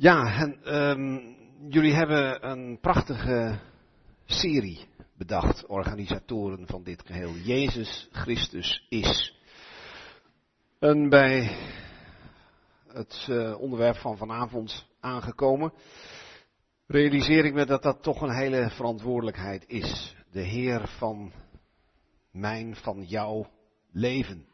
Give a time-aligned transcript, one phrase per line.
[0.00, 1.18] Ja, en, ehm,
[1.68, 3.60] jullie hebben een prachtige
[4.24, 7.32] serie bedacht, organisatoren van dit geheel.
[7.32, 9.38] Jezus Christus is.
[10.78, 11.56] En bij
[12.88, 15.72] het uh, onderwerp van vanavond aangekomen,
[16.86, 20.16] realiseer ik me dat dat toch een hele verantwoordelijkheid is.
[20.30, 21.32] De Heer van
[22.30, 23.46] mijn, van jouw
[23.92, 24.46] leven.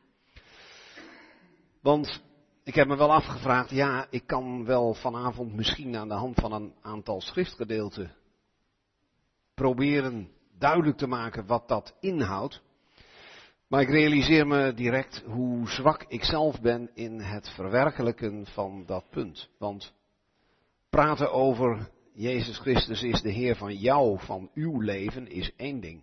[1.80, 2.22] Want
[2.64, 6.52] ik heb me wel afgevraagd, ja, ik kan wel vanavond misschien aan de hand van
[6.52, 8.14] een aantal schriftgedeelten
[9.54, 12.62] proberen duidelijk te maken wat dat inhoudt.
[13.68, 19.04] Maar ik realiseer me direct hoe zwak ik zelf ben in het verwerkelijken van dat
[19.10, 19.48] punt.
[19.58, 19.92] Want
[20.90, 26.02] praten over Jezus Christus is de Heer van jou, van uw leven, is één ding.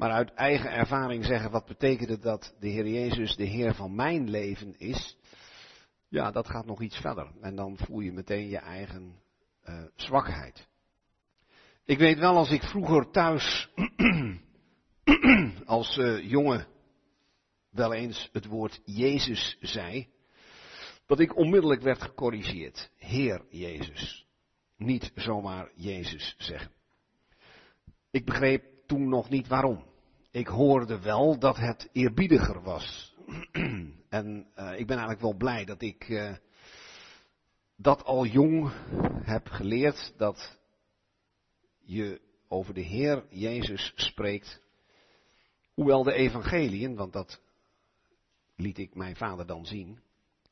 [0.00, 3.94] Maar uit eigen ervaring zeggen, wat betekent het dat de Heer Jezus de Heer van
[3.94, 5.16] mijn leven is?
[6.08, 7.32] Ja, dat gaat nog iets verder.
[7.40, 9.14] En dan voel je meteen je eigen
[9.68, 10.68] uh, zwakheid.
[11.84, 13.70] Ik weet wel, als ik vroeger thuis
[15.64, 16.66] als uh, jongen
[17.70, 20.08] wel eens het woord Jezus zei,
[21.06, 22.90] dat ik onmiddellijk werd gecorrigeerd.
[22.96, 24.26] Heer Jezus.
[24.76, 26.72] Niet zomaar Jezus zeggen.
[28.10, 29.88] Ik begreep toen nog niet waarom.
[30.30, 33.14] Ik hoorde wel dat het eerbiediger was.
[34.08, 36.36] en uh, ik ben eigenlijk wel blij dat ik uh,
[37.76, 38.72] dat al jong
[39.24, 40.58] heb geleerd, dat
[41.80, 44.60] je over de Heer Jezus spreekt.
[45.74, 47.40] Hoewel de evangeliën, want dat
[48.56, 50.00] liet ik mijn vader dan zien,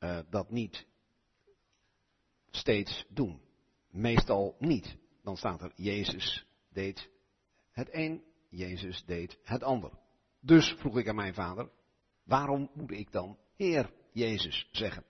[0.01, 0.87] uh, dat niet
[2.51, 3.41] steeds doen.
[3.91, 4.97] Meestal niet.
[5.23, 7.11] Dan staat er Jezus deed
[7.71, 9.91] het een, Jezus deed het ander.
[10.41, 11.71] Dus vroeg ik aan mijn vader,
[12.25, 15.05] waarom moet ik dan Heer Jezus zeggen?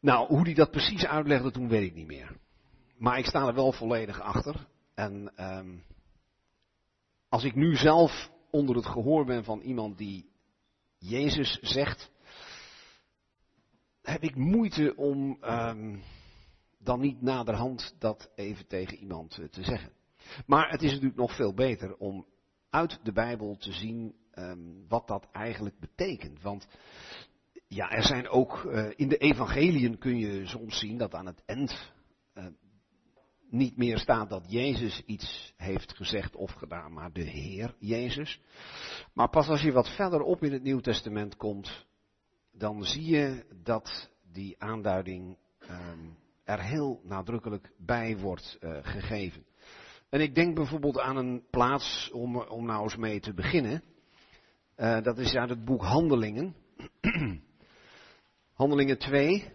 [0.00, 2.36] Nou, hoe hij dat precies uitlegde toen weet ik niet meer.
[2.98, 4.68] Maar ik sta er wel volledig achter.
[4.94, 5.84] En um,
[7.28, 10.30] als ik nu zelf onder het gehoor ben van iemand die
[10.98, 12.10] Jezus zegt,
[14.02, 16.02] heb ik moeite om um,
[16.78, 19.92] dan niet naderhand dat even tegen iemand te zeggen.
[20.46, 22.26] Maar het is natuurlijk nog veel beter om
[22.70, 26.42] uit de Bijbel te zien um, wat dat eigenlijk betekent.
[26.42, 26.68] Want
[27.68, 31.42] ja, er zijn ook uh, in de evangeliën kun je soms zien dat aan het
[31.46, 31.92] eind
[32.34, 32.46] uh,
[33.50, 38.40] niet meer staat dat Jezus iets heeft gezegd of gedaan, maar de Heer Jezus.
[39.14, 41.86] Maar pas als je wat verder op in het Nieuw Testament komt,
[42.52, 45.38] dan zie je dat die aanduiding
[45.70, 49.44] um, er heel nadrukkelijk bij wordt uh, gegeven.
[50.10, 53.82] En ik denk bijvoorbeeld aan een plaats om, om nou eens mee te beginnen.
[54.76, 56.54] Uh, dat is uit het boek Handelingen.
[58.60, 59.52] Handelingen 2.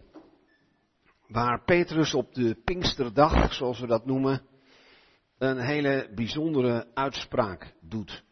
[1.28, 4.42] Waar Petrus op de Pinksterdag, zoals we dat noemen,
[5.38, 8.24] een hele bijzondere uitspraak doet.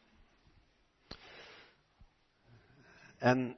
[3.18, 3.58] En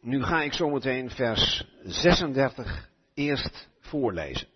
[0.00, 4.48] nu ga ik zometeen vers 36 eerst voorlezen.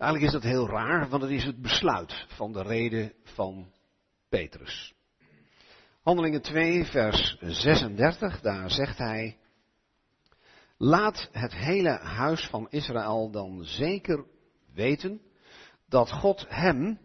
[0.00, 3.72] Eigenlijk is dat heel raar, want het is het besluit van de reden van
[4.28, 4.94] Petrus.
[6.02, 9.38] Handelingen 2, vers 36, daar zegt hij,
[10.76, 14.24] laat het hele huis van Israël dan zeker
[14.74, 15.20] weten
[15.88, 16.98] dat God hem,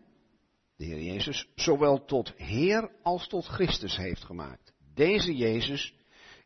[0.77, 4.73] de Heer Jezus, zowel tot Heer als tot Christus heeft gemaakt.
[4.93, 5.95] Deze Jezus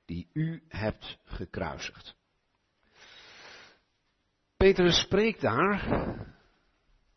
[0.05, 2.15] die u hebt gekruisigd.
[4.57, 6.37] Petrus spreekt daar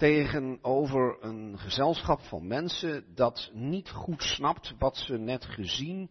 [0.02, 6.10] tegenover een gezelschap van mensen dat niet goed snapt wat ze net gezien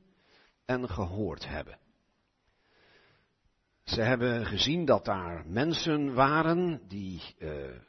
[0.65, 1.79] en gehoord hebben.
[3.83, 7.79] Ze hebben gezien dat daar mensen waren die uh,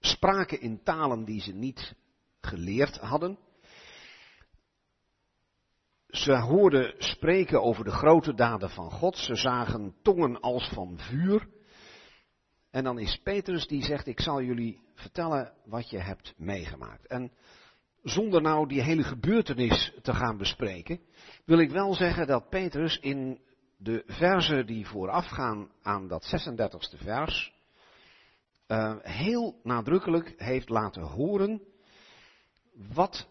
[0.00, 1.94] spraken in talen die ze niet
[2.40, 3.38] geleerd hadden.
[6.08, 9.16] Ze hoorden spreken over de grote daden van God.
[9.16, 11.56] Ze zagen tongen als van vuur.
[12.70, 17.06] En dan is Petrus die zegt, ik zal jullie vertellen wat je hebt meegemaakt.
[17.06, 17.32] En
[18.02, 21.00] zonder nou die hele gebeurtenis te gaan bespreken,
[21.44, 23.40] wil ik wel zeggen dat Petrus in
[23.76, 27.52] de verzen die voorafgaan aan dat 36e vers,
[28.68, 31.62] uh, heel nadrukkelijk heeft laten horen
[32.94, 33.28] wat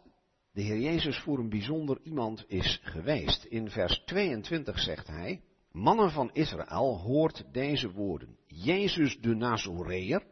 [0.51, 3.43] de Heer Jezus voor een bijzonder iemand is geweest.
[3.43, 5.41] In vers 22 zegt hij,
[5.71, 8.37] Mannen van Israël, hoort deze woorden.
[8.63, 10.24] Jezus de Nazoreër,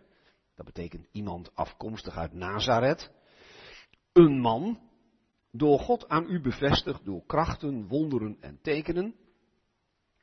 [0.56, 3.12] dat betekent iemand afkomstig uit Nazareth,
[4.14, 4.80] een man,
[5.52, 9.16] door God aan u bevestigd door krachten, wonderen en tekenen,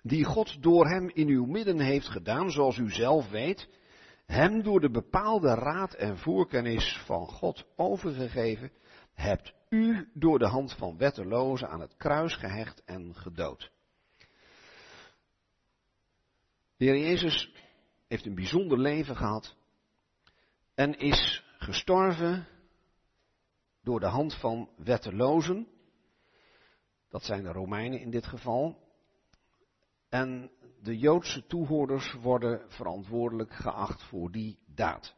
[0.02, 3.68] die God door hem in uw midden heeft gedaan, zoals u zelf weet,
[4.26, 8.72] hem door de bepaalde raad en voorkennis van God overgegeven,
[9.12, 13.70] hebt u door de hand van wettelozen aan het kruis gehecht en gedood.
[16.76, 17.52] De Heer Jezus
[18.12, 19.56] heeft een bijzonder leven gehad
[20.74, 22.48] en is gestorven
[23.82, 25.68] door de hand van wettelozen.
[27.08, 28.78] Dat zijn de Romeinen in dit geval.
[30.08, 30.50] En
[30.82, 35.14] de Joodse toehoorders worden verantwoordelijk geacht voor die daad.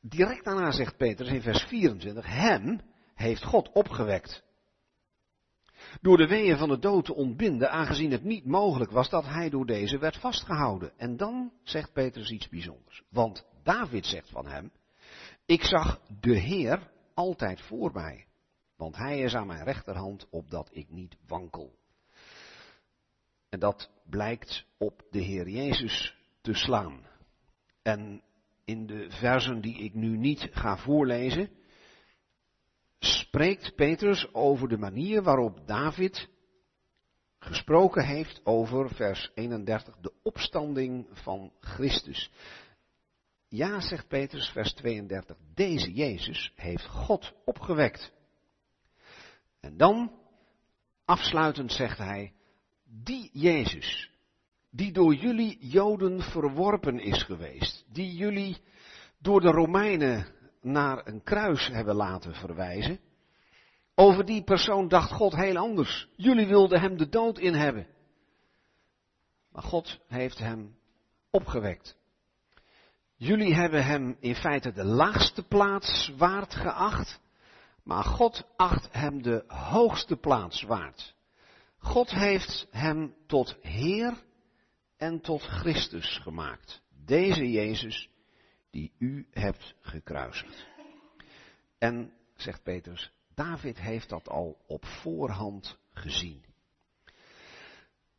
[0.00, 2.80] Direct daarna zegt Petrus in vers 24, hem
[3.14, 4.44] heeft God opgewekt.
[6.00, 9.50] Door de weeën van de dood te ontbinden, aangezien het niet mogelijk was dat hij
[9.50, 10.92] door deze werd vastgehouden.
[10.98, 13.02] En dan zegt Petrus iets bijzonders.
[13.10, 14.72] Want David zegt van hem,
[15.46, 18.26] ik zag de Heer altijd voor mij,
[18.76, 21.76] want hij is aan mijn rechterhand opdat ik niet wankel.
[23.48, 27.06] En dat blijkt op de Heer Jezus te slaan.
[27.82, 28.22] En
[28.64, 31.50] in de versen die ik nu niet ga voorlezen,
[32.98, 36.28] spreekt Petrus over de manier waarop David
[37.38, 42.30] gesproken heeft over vers 31, de opstanding van Christus.
[43.48, 48.12] Ja, zegt Petrus, vers 32, deze Jezus heeft God opgewekt.
[49.60, 50.12] En dan,
[51.04, 52.32] afsluitend zegt hij,
[52.84, 54.10] die Jezus,
[54.70, 58.56] die door jullie Joden verworpen is geweest, die jullie
[59.18, 60.26] door de Romeinen
[60.60, 63.00] naar een kruis hebben laten verwijzen,
[63.94, 66.08] over die persoon dacht God heel anders.
[66.16, 67.86] Jullie wilden hem de dood in hebben.
[69.52, 70.76] Maar God heeft hem
[71.30, 71.96] opgewekt.
[73.16, 77.20] Jullie hebben hem in feite de laagste plaats waard geacht,
[77.82, 81.14] maar God acht hem de hoogste plaats waard.
[81.78, 84.14] God heeft hem tot Heer
[84.96, 86.82] en tot Christus gemaakt.
[87.04, 88.08] Deze Jezus
[88.78, 90.66] die u hebt gekruisigd.
[91.78, 96.44] En, zegt Petrus, David heeft dat al op voorhand gezien.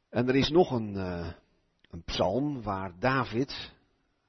[0.09, 1.31] En er is nog een, uh,
[1.89, 3.73] een psalm waar David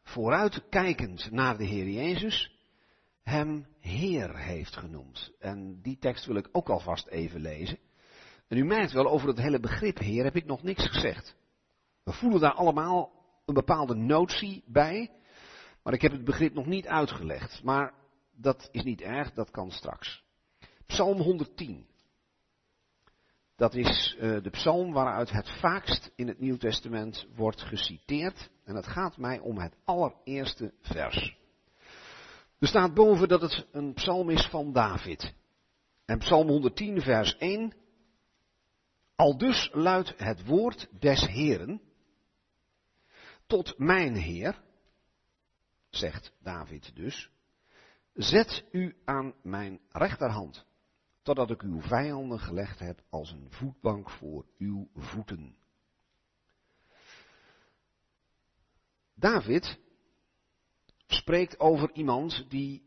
[0.02, 2.58] vooruitkijkend naar de Heer Jezus
[3.22, 5.32] hem Heer heeft genoemd.
[5.38, 7.78] En die tekst wil ik ook alvast even lezen.
[8.48, 11.36] En u merkt wel, over het hele begrip Heer heb ik nog niks gezegd.
[12.04, 13.12] We voelen daar allemaal
[13.44, 15.19] een bepaalde notie bij,
[15.82, 17.62] maar ik heb het begrip nog niet uitgelegd.
[17.62, 17.94] Maar
[18.36, 20.24] dat is niet erg, dat kan straks.
[20.86, 21.86] Psalm 110.
[23.56, 28.50] Dat is uh, de psalm waaruit het vaakst in het Nieuw Testament wordt geciteerd.
[28.64, 31.38] En het gaat mij om het allereerste vers.
[32.58, 35.34] Er staat boven dat het een psalm is van David.
[36.04, 37.74] En psalm 110 vers 1.
[39.16, 41.80] Al dus luidt het woord des Heren
[43.46, 44.60] tot mijn Heer,
[45.90, 47.30] zegt David dus,
[48.12, 50.66] zet u aan mijn rechterhand
[51.22, 55.56] totdat ik uw vijanden gelegd heb als een voetbank voor uw voeten.
[59.14, 59.78] David
[61.06, 62.82] spreekt over iemand die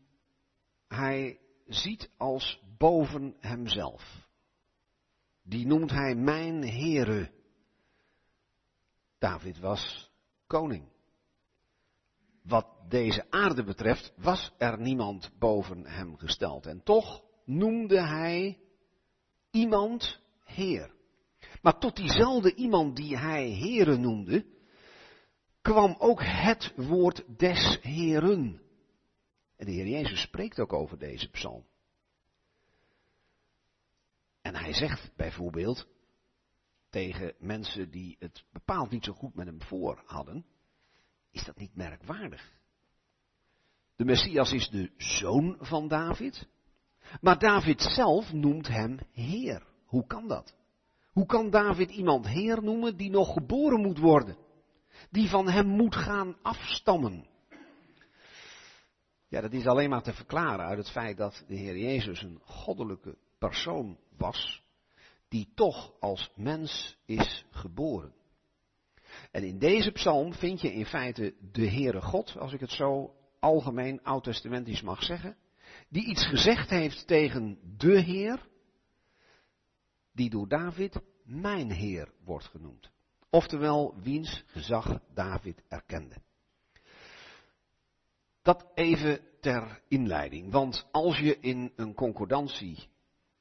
[0.88, 4.28] hij ziet als boven hemzelf.
[5.42, 7.32] Die noemt hij mijn Heere.
[9.18, 10.10] David was
[10.46, 10.93] koning.
[12.44, 16.66] Wat deze aarde betreft was er niemand boven hem gesteld.
[16.66, 18.58] En toch noemde hij
[19.50, 20.94] iemand Heer.
[21.62, 24.46] Maar tot diezelfde iemand die hij Heeren noemde,
[25.62, 28.62] kwam ook het woord des Heeren.
[29.56, 31.66] En de Heer Jezus spreekt ook over deze psalm.
[34.42, 35.86] En hij zegt bijvoorbeeld
[36.90, 40.46] tegen mensen die het bepaald niet zo goed met hem voor hadden,
[41.34, 42.52] is dat niet merkwaardig?
[43.96, 46.46] De Messias is de zoon van David.
[47.20, 49.66] Maar David zelf noemt hem Heer.
[49.86, 50.54] Hoe kan dat?
[51.12, 54.36] Hoe kan David iemand Heer noemen die nog geboren moet worden?
[55.10, 57.26] Die van hem moet gaan afstammen?
[59.28, 62.40] Ja, dat is alleen maar te verklaren uit het feit dat de Heer Jezus een
[62.44, 64.62] goddelijke persoon was,
[65.28, 68.14] die toch als mens is geboren.
[69.34, 73.14] En in deze psalm vind je in feite de Heere God, als ik het zo
[73.40, 75.36] algemeen oud-testamentisch mag zeggen,
[75.88, 78.48] die iets gezegd heeft tegen de Heer,
[80.12, 82.90] die door David mijn Heer wordt genoemd.
[83.30, 86.16] Oftewel, wiens gezag David erkende.
[88.42, 92.88] Dat even ter inleiding, want als je in een concordantie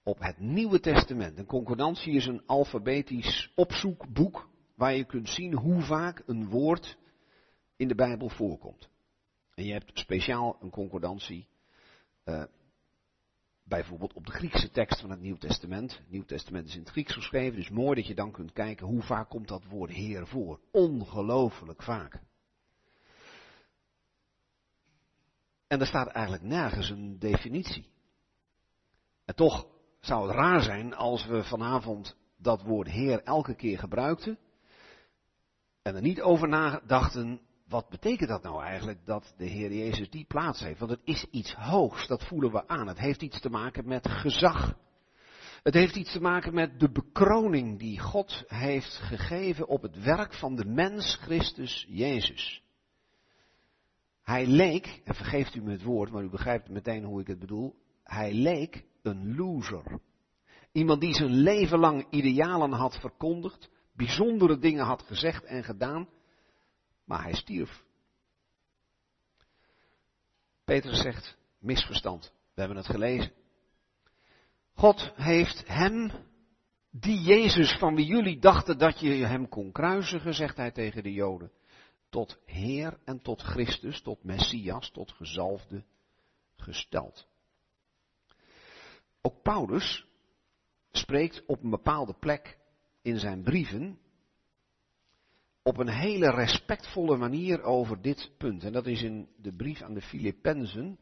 [0.03, 1.37] op het Nieuwe Testament.
[1.37, 6.97] Een concordantie is een alfabetisch opzoekboek waar je kunt zien hoe vaak een woord
[7.75, 8.89] in de Bijbel voorkomt.
[9.53, 11.47] En je hebt speciaal een concordantie
[12.25, 12.43] uh,
[13.63, 15.97] bijvoorbeeld op de Griekse tekst van het Nieuw Testament.
[15.97, 18.87] Het Nieuw Testament is in het Grieks geschreven, dus mooi dat je dan kunt kijken
[18.87, 20.59] hoe vaak komt dat woord Heer voor.
[20.71, 22.21] Ongelooflijk vaak.
[25.67, 27.91] En er staat eigenlijk nergens een definitie.
[29.25, 29.67] En toch
[29.99, 34.37] zou het raar zijn als we vanavond dat woord Heer elke keer gebruikten
[35.83, 40.25] en er niet over nadachten wat betekent dat nou eigenlijk dat de Heer Jezus die
[40.25, 40.79] plaats heeft?
[40.79, 42.87] Want het is iets hoogs, dat voelen we aan.
[42.87, 44.77] Het heeft iets te maken met gezag.
[45.63, 50.33] Het heeft iets te maken met de bekroning die God heeft gegeven op het werk
[50.33, 52.63] van de mens Christus Jezus.
[54.21, 57.39] Hij leek, en vergeeft u me het woord, maar u begrijpt meteen hoe ik het
[57.39, 59.99] bedoel, hij leek een loser.
[60.71, 66.09] Iemand die zijn leven lang idealen had verkondigd, bijzondere dingen had gezegd en gedaan,
[67.05, 67.83] maar hij stierf.
[70.63, 72.33] Petrus zegt, misverstand.
[72.53, 73.31] We hebben het gelezen.
[74.73, 76.11] God heeft hem,
[76.89, 81.13] die Jezus van wie jullie dachten dat je hem kon kruisigen, zegt hij tegen de
[81.13, 81.51] Joden,
[82.09, 85.83] tot Heer en tot Christus, tot Messias, tot gezalfde
[86.55, 87.27] gesteld.
[89.21, 90.05] Ook Paulus
[90.91, 92.57] spreekt op een bepaalde plek
[93.03, 93.99] in zijn brieven
[95.61, 98.63] op een hele respectvolle manier over dit punt.
[98.63, 100.99] En dat is in de brief aan de Filippenzen.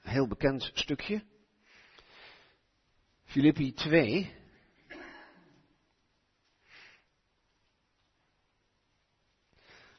[0.00, 1.22] Heel bekend stukje.
[3.24, 4.36] Filippi 2.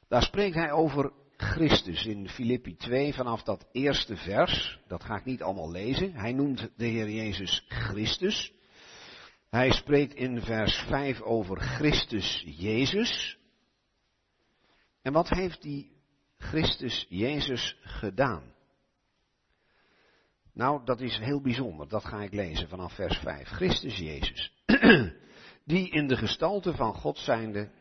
[0.07, 4.79] Daar spreekt hij over Christus in Filippi 2 vanaf dat eerste vers.
[4.87, 6.13] Dat ga ik niet allemaal lezen.
[6.13, 8.53] Hij noemt de Heer Jezus Christus.
[9.49, 13.37] Hij spreekt in vers 5 over Christus Jezus.
[15.01, 15.91] En wat heeft die
[16.37, 18.53] Christus Jezus gedaan?
[20.53, 21.87] Nou, dat is heel bijzonder.
[21.87, 23.47] Dat ga ik lezen vanaf vers 5.
[23.47, 24.53] Christus Jezus.
[25.65, 27.71] Die in de gestalte van God zijnde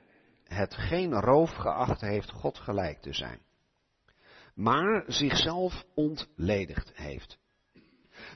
[0.45, 3.41] het geen roof geacht heeft God gelijk te zijn.
[4.55, 7.39] Maar zichzelf ontledigd heeft.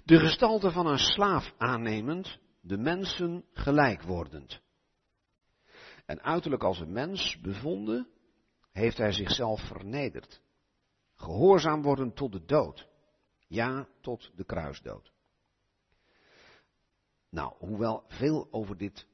[0.04, 4.61] De gestalte van een slaaf aannemend de mensen gelijk wordend.
[6.07, 8.09] En uiterlijk als een mens bevonden,
[8.73, 10.40] heeft hij zichzelf vernederd.
[11.14, 12.88] Gehoorzaam worden tot de dood.
[13.47, 15.12] Ja, tot de kruisdood.
[17.31, 19.07] Nou, hoewel veel over dit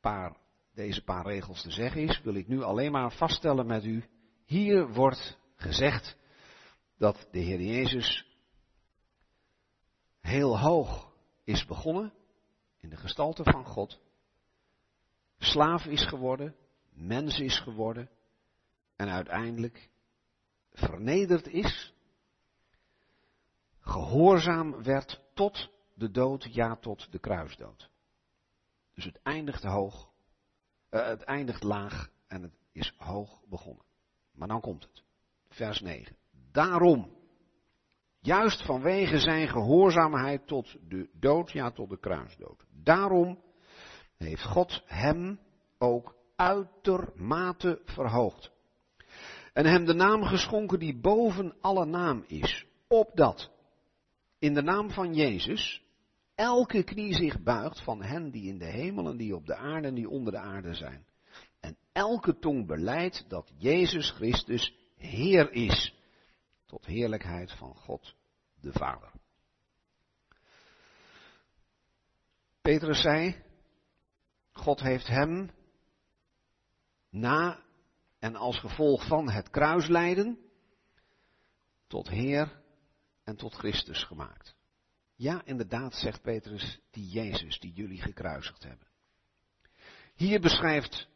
[0.00, 0.36] paar,
[0.74, 4.04] deze paar regels te zeggen is, wil ik nu alleen maar vaststellen met u.
[4.44, 6.16] Hier wordt gezegd
[6.98, 8.26] dat de Heer Jezus
[10.20, 11.12] heel hoog
[11.44, 12.12] is begonnen
[12.86, 14.00] in de gestalte van God,
[15.38, 16.56] slaaf is geworden,
[16.92, 18.10] mens is geworden
[18.96, 19.90] en uiteindelijk
[20.72, 21.94] vernederd is,
[23.80, 27.90] gehoorzaam werd tot de dood, ja tot de kruisdood.
[28.94, 30.10] Dus het eindigt hoog,
[30.90, 33.84] uh, het eindigt laag en het is hoog begonnen.
[34.32, 35.02] Maar dan komt het.
[35.48, 36.16] Vers 9.
[36.52, 37.15] Daarom,
[38.26, 42.64] juist vanwege zijn gehoorzaamheid tot de dood, ja tot de kruisdood.
[42.82, 43.42] Daarom
[44.16, 45.40] heeft God hem
[45.78, 48.50] ook uitermate verhoogd.
[49.52, 52.66] En hem de naam geschonken die boven alle naam is.
[52.88, 53.50] Opdat
[54.38, 55.82] in de naam van Jezus
[56.34, 59.88] elke knie zich buigt van hen die in de hemel en die op de aarde
[59.88, 61.06] en die onder de aarde zijn.
[61.60, 65.95] En elke tong beleidt dat Jezus Christus Heer is.
[66.76, 68.14] Tot heerlijkheid van God
[68.60, 69.12] de Vader.
[72.60, 73.44] Petrus zei,
[74.52, 75.50] God heeft hem
[77.10, 77.62] na
[78.18, 80.38] en als gevolg van het kruislijden
[81.86, 82.62] tot Heer
[83.24, 84.54] en tot Christus gemaakt.
[85.14, 88.88] Ja, inderdaad, zegt Petrus, die Jezus die jullie gekruisigd hebben.
[90.14, 91.08] Hier beschrijft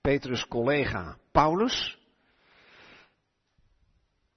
[0.00, 1.97] Petrus' collega Paulus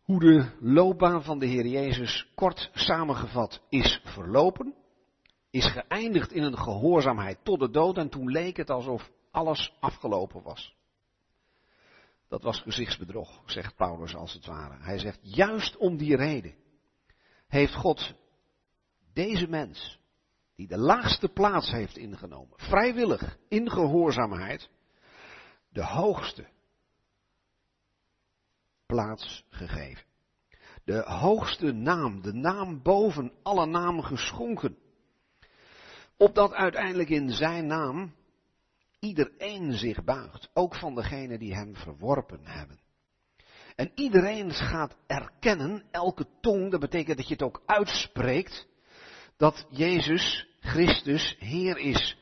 [0.04, 4.76] hoe de loopbaan van de Heer Jezus kort samengevat is verlopen
[5.50, 10.44] is geëindigd in een gehoorzaamheid tot de dood en toen leek het alsof alles afgelopen
[10.44, 10.76] was.
[12.28, 14.78] Dat was gezichtsbedrog, zegt Paulus als het ware.
[14.84, 16.56] Hij zegt, juist om die reden
[17.48, 18.14] heeft God
[19.14, 20.00] deze mens,
[20.56, 24.70] die de laagste plaats heeft ingenomen, vrijwillig, in gehoorzaamheid,
[25.70, 26.48] de hoogste
[28.92, 30.04] plaats gegeven.
[30.84, 34.78] De hoogste naam, de naam boven alle namen geschonken.
[36.18, 38.14] Opdat uiteindelijk in zijn naam
[39.00, 42.80] iedereen zich buigt, ook van degenen die hem verworpen hebben.
[43.76, 48.68] En iedereen gaat erkennen, elke tong, dat betekent dat je het ook uitspreekt,
[49.38, 52.18] dat Jezus Christus Heer is.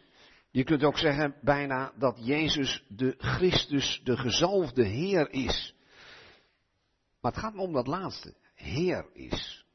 [0.51, 5.77] Je kunt ook zeggen bijna dat Jezus de Christus, de gezalfde Heer is.
[7.21, 8.35] Maar het gaat me om dat laatste.
[8.53, 9.65] Heer is.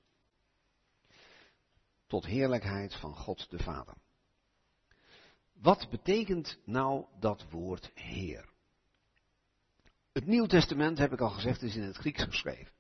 [2.06, 3.94] Tot heerlijkheid van God de Vader.
[5.52, 8.52] Wat betekent nou dat woord Heer?
[10.12, 12.72] Het Nieuw Testament, heb ik al gezegd, is in het Grieks geschreven.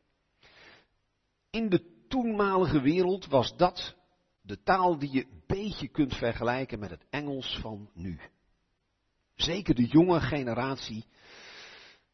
[1.50, 3.96] In de toenmalige wereld was dat
[4.40, 8.20] de taal die je een beetje kunt vergelijken met het Engels van nu.
[9.34, 11.04] Zeker de jonge generatie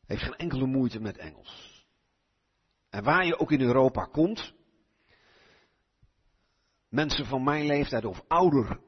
[0.06, 1.79] heeft geen enkele moeite met Engels.
[2.90, 4.52] En waar je ook in Europa komt,
[6.88, 8.80] mensen van mijn leeftijd of ouder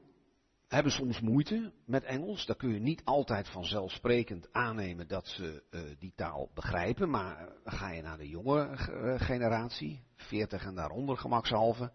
[0.67, 2.45] hebben soms moeite met Engels.
[2.45, 7.09] Daar kun je niet altijd vanzelfsprekend aannemen dat ze uh, die taal begrijpen.
[7.09, 11.91] Maar ga je naar de jonge uh, generatie, 40 en daaronder gemakshalve,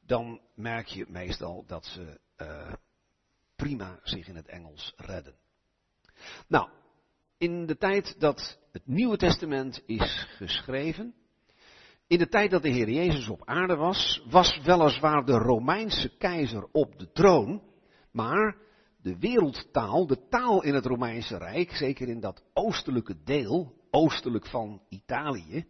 [0.00, 2.20] dan merk je meestal dat ze
[3.56, 5.34] prima zich in het Engels redden.
[6.48, 6.68] Nou,
[7.38, 11.14] in de tijd dat het Nieuwe Testament is geschreven,
[12.06, 16.68] in de tijd dat de Heer Jezus op aarde was, was weliswaar de Romeinse keizer
[16.72, 17.62] op de troon,
[18.12, 18.56] maar
[19.02, 24.82] de wereldtaal, de taal in het Romeinse Rijk, zeker in dat oostelijke deel, oostelijk van
[24.88, 25.66] Italië,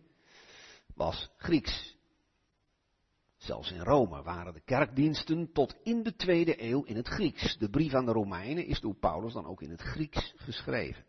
[0.94, 1.94] was Grieks.
[3.36, 7.56] Zelfs in Rome waren de kerkdiensten tot in de tweede eeuw in het Grieks.
[7.58, 11.04] De brief aan de Romeinen is door Paulus dan ook in het Grieks geschreven.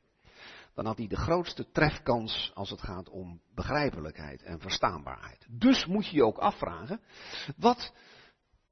[0.77, 5.47] Dan had hij de grootste trefkans als het gaat om begrijpelijkheid en verstaanbaarheid.
[5.49, 7.01] Dus moet je je ook afvragen,
[7.55, 7.93] wat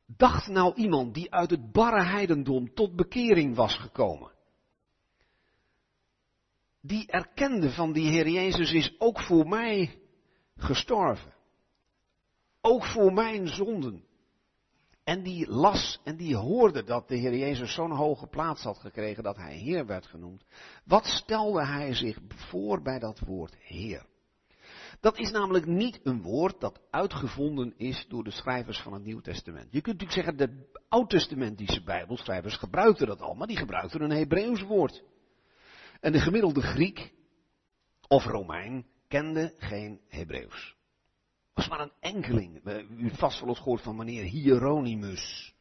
[0.05, 4.31] dacht nou iemand die uit het barre heidendom tot bekering was gekomen?
[6.81, 10.01] Die erkende van die Heer Jezus is ook voor mij
[10.55, 11.33] gestorven.
[12.61, 14.04] Ook voor mijn zonden.
[15.05, 19.23] En die las en die hoorde dat de Heer Jezus zo'n hoge plaats had gekregen
[19.23, 20.43] dat hij Heer werd genoemd.
[20.85, 24.05] Wat stelde hij zich voor bij dat woord Heer?
[24.99, 29.19] Dat is namelijk niet een woord dat uitgevonden is door de schrijvers van het Nieuw
[29.19, 29.71] Testament.
[29.71, 34.61] Je kunt natuurlijk zeggen, de Oud-testamentische Bijbelschrijvers gebruikten dat al, maar die gebruikten een Hebreeuws
[34.61, 35.03] woord.
[35.99, 37.13] En de gemiddelde Griek
[38.07, 40.74] of Romein kende geen Hebreeuws.
[41.55, 42.61] Was maar een enkeling.
[42.97, 45.53] U vast wel eens gehoord van meneer Hieronymus.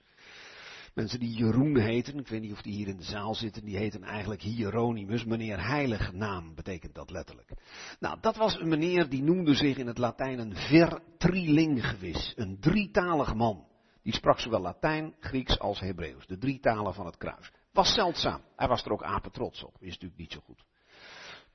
[0.94, 3.76] Mensen die Jeroen heten, ik weet niet of die hier in de zaal zitten, die
[3.76, 5.24] heten eigenlijk Hieronymus.
[5.24, 7.52] Meneer heilige naam betekent dat letterlijk.
[8.00, 13.34] Nou, dat was een meneer die noemde zich in het Latijn een vertrilinguis, een drietalig
[13.34, 13.66] man.
[14.02, 17.52] Die sprak zowel Latijn, Grieks als Hebreeuws, de drie talen van het kruis.
[17.72, 18.40] Was zeldzaam.
[18.56, 20.64] Hij was er ook apen trots op, is natuurlijk niet zo goed.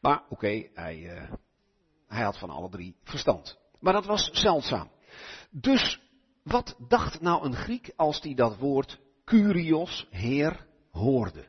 [0.01, 1.31] Maar oké, hij, uh,
[2.07, 3.59] hij had van alle drie verstand.
[3.79, 4.89] Maar dat was zeldzaam.
[5.51, 6.01] Dus
[6.43, 11.47] wat dacht nou een Griek als die dat woord Curios, Heer, hoorde.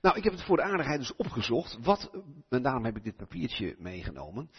[0.00, 1.78] Nou, ik heb het voor de aardigheid dus opgezocht.
[1.82, 2.10] Wat,
[2.48, 4.50] en daarom heb ik dit papiertje meegenomen.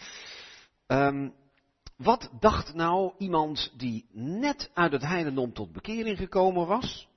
[0.88, 1.34] Um,
[1.98, 7.08] wat dacht nou iemand die net uit het heidendom tot bekering gekomen was,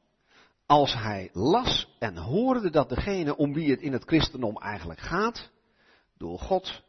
[0.66, 5.50] als hij las en hoorde dat degene om wie het in het christendom eigenlijk gaat,
[6.18, 6.82] door God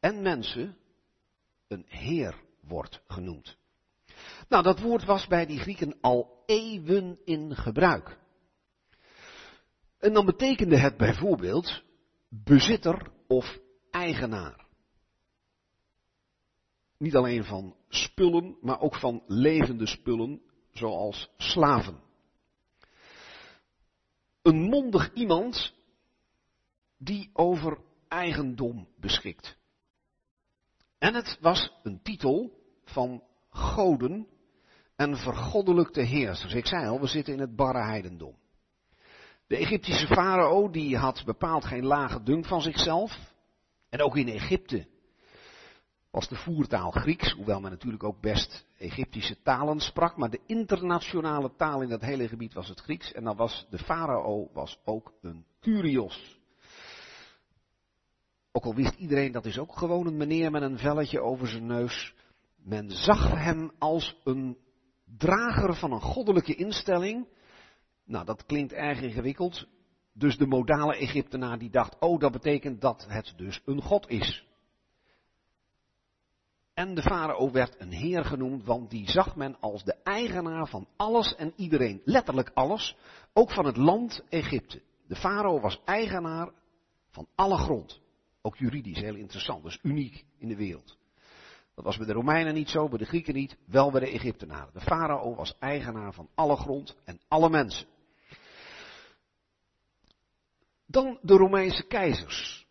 [0.00, 0.76] en mensen
[1.72, 3.56] een Heer wordt genoemd?
[4.48, 8.18] Nou, dat woord was bij die Grieken al eeuwen in gebruik.
[9.98, 11.82] En dan betekende het bijvoorbeeld
[12.28, 13.58] bezitter of
[13.90, 14.66] eigenaar.
[16.98, 22.00] Niet alleen van spullen, maar ook van levende spullen, zoals slaven.
[24.42, 25.74] Een mondig iemand
[26.98, 29.56] die over eigendom beschikt.
[31.02, 32.52] En het was een titel
[32.84, 34.26] van goden
[34.96, 36.54] en vergoddelijkte heersers.
[36.54, 38.36] Ik zei al, we zitten in het barre heidendom.
[39.46, 43.34] De Egyptische farao, die had bepaald geen lage dunk van zichzelf.
[43.88, 44.86] En ook in Egypte
[46.10, 51.54] was de voertaal Grieks, hoewel men natuurlijk ook best Egyptische talen sprak, maar de internationale
[51.56, 53.12] taal in dat hele gebied was het Grieks.
[53.12, 56.41] En dan was de farao was ook een curios.
[58.52, 61.66] Ook al wist iedereen, dat is ook gewoon een meneer met een velletje over zijn
[61.66, 62.14] neus.
[62.56, 64.58] Men zag hem als een
[65.18, 67.28] drager van een goddelijke instelling.
[68.04, 69.66] Nou, dat klinkt erg ingewikkeld.
[70.12, 74.46] Dus de modale Egyptenaar die dacht, oh, dat betekent dat het dus een god is.
[76.74, 80.86] En de farao werd een heer genoemd, want die zag men als de eigenaar van
[80.96, 82.02] alles en iedereen.
[82.04, 82.96] Letterlijk alles,
[83.32, 84.82] ook van het land Egypte.
[85.06, 86.50] De farao was eigenaar
[87.10, 88.01] van alle grond.
[88.42, 90.98] Ook juridisch, heel interessant, dus uniek in de wereld.
[91.74, 94.72] Dat was bij de Romeinen niet zo, bij de Grieken niet, wel bij de Egyptenaren.
[94.72, 97.86] De farao was eigenaar van alle grond en alle mensen.
[100.86, 102.66] Dan de Romeinse keizers.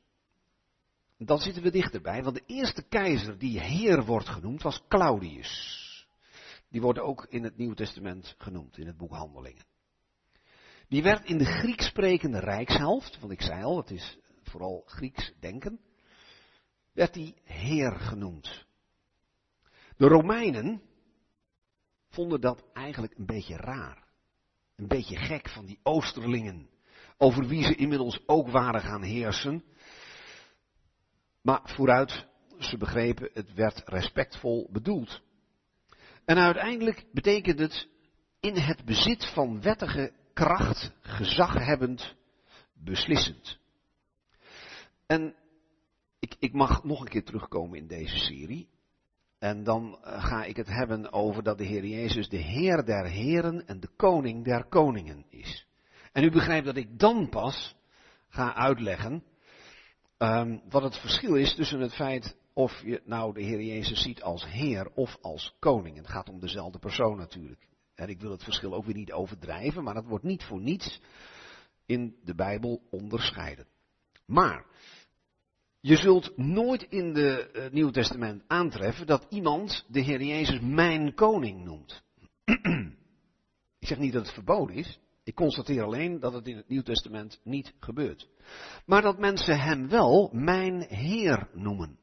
[1.17, 5.79] Dan zitten we dichterbij, want de eerste keizer die heer wordt genoemd was Claudius.
[6.69, 9.65] Die wordt ook in het Nieuw Testament genoemd, in het boek Handelingen.
[10.87, 14.17] Die werd in de Grieks sprekende rijkshelft, want ik zei al, het is
[14.51, 15.79] vooral Grieks denken,
[16.93, 18.65] werd hij heer genoemd.
[19.97, 20.81] De Romeinen
[22.09, 24.07] vonden dat eigenlijk een beetje raar.
[24.75, 26.69] Een beetje gek van die Oosterlingen,
[27.17, 29.63] over wie ze inmiddels ook waren gaan heersen.
[31.41, 32.27] Maar vooruit,
[32.59, 35.21] ze begrepen, het werd respectvol bedoeld.
[36.25, 37.87] En uiteindelijk betekent het
[38.39, 42.15] in het bezit van wettige kracht, gezaghebbend,
[42.73, 43.60] beslissend.
[45.11, 45.35] En
[46.19, 48.69] ik, ik mag nog een keer terugkomen in deze serie.
[49.39, 53.05] En dan eh, ga ik het hebben over dat de Heer Jezus de Heer der
[53.05, 55.67] Heren en de Koning der Koningen is.
[56.11, 57.75] En u begrijpt dat ik dan pas
[58.29, 59.23] ga uitleggen
[60.17, 64.21] um, wat het verschil is tussen het feit of je nou de Heer Jezus ziet
[64.21, 65.97] als Heer of als Koning.
[65.97, 67.67] Het gaat om dezelfde persoon natuurlijk.
[67.95, 71.01] En ik wil het verschil ook weer niet overdrijven, maar dat wordt niet voor niets
[71.85, 73.67] in de Bijbel onderscheiden.
[74.25, 74.70] Maar
[75.81, 81.13] je zult nooit in het uh, Nieuwe Testament aantreffen dat iemand de Heer Jezus mijn
[81.13, 82.03] koning noemt.
[83.79, 84.99] ik zeg niet dat het verboden is.
[85.23, 88.27] Ik constateer alleen dat het in het Nieuw Testament niet gebeurt.
[88.85, 91.99] Maar dat mensen hem wel mijn Heer noemen.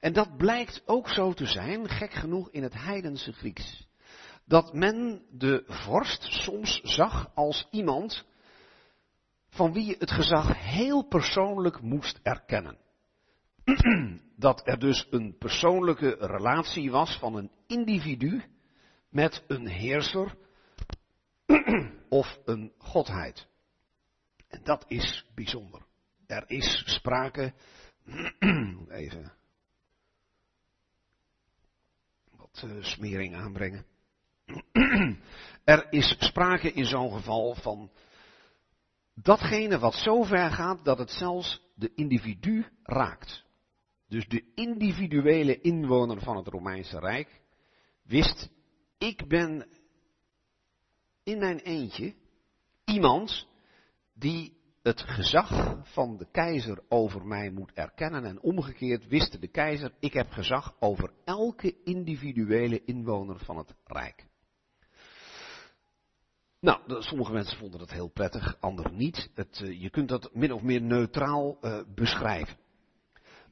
[0.00, 3.88] En dat blijkt ook zo te zijn, gek genoeg, in het heidense Grieks.
[4.44, 8.24] Dat men de vorst soms zag als iemand
[9.50, 12.78] van wie je het gezag heel persoonlijk moest erkennen.
[14.36, 18.42] Dat er dus een persoonlijke relatie was van een individu
[19.08, 20.36] met een heerser
[22.08, 23.48] of een godheid.
[24.48, 25.82] En dat is bijzonder.
[26.26, 27.54] Er is sprake,
[28.88, 29.32] even
[32.36, 33.86] wat uh, smering aanbrengen.
[35.64, 37.90] er is sprake in zo'n geval van
[39.22, 43.44] datgene wat zo ver gaat dat het zelfs de individu raakt.
[44.08, 47.40] Dus de individuele inwoner van het Romeinse Rijk
[48.02, 48.50] wist,
[48.98, 49.66] ik ben
[51.22, 52.14] in mijn eentje
[52.84, 53.46] iemand
[54.14, 58.24] die het gezag van de keizer over mij moet erkennen.
[58.24, 64.29] En omgekeerd wist de keizer, ik heb gezag over elke individuele inwoner van het Rijk.
[66.60, 69.30] Nou, sommige mensen vonden dat heel prettig, anderen niet.
[69.34, 72.56] Het, uh, je kunt dat min of meer neutraal uh, beschrijven.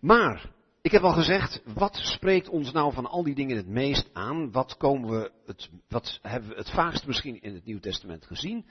[0.01, 0.51] Maar,
[0.83, 4.51] ik heb al gezegd, wat spreekt ons nou van al die dingen het meest aan?
[4.53, 8.67] Wat, komen we het, wat hebben we het vaakst misschien in het Nieuw Testament gezien?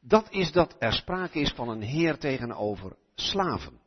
[0.00, 3.80] Dat is dat er sprake is van een heer tegenover slaven.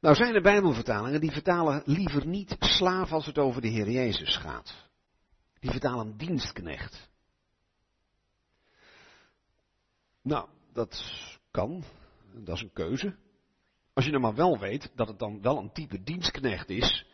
[0.00, 4.36] Nou zijn er Bijbelvertalingen die vertalen liever niet slaaf als het over de Heer Jezus
[4.36, 4.74] gaat.
[5.60, 7.07] Die vertalen dienstknecht.
[10.22, 11.02] Nou, dat
[11.50, 11.84] kan.
[12.34, 13.16] Dat is een keuze.
[13.92, 17.06] Als je nou maar wel weet dat het dan wel een type dienstknecht is,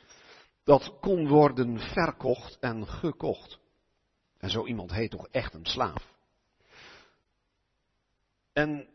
[0.64, 3.58] dat kon worden verkocht en gekocht.
[4.38, 6.12] En zo iemand heet toch echt een slaaf.
[8.52, 8.88] En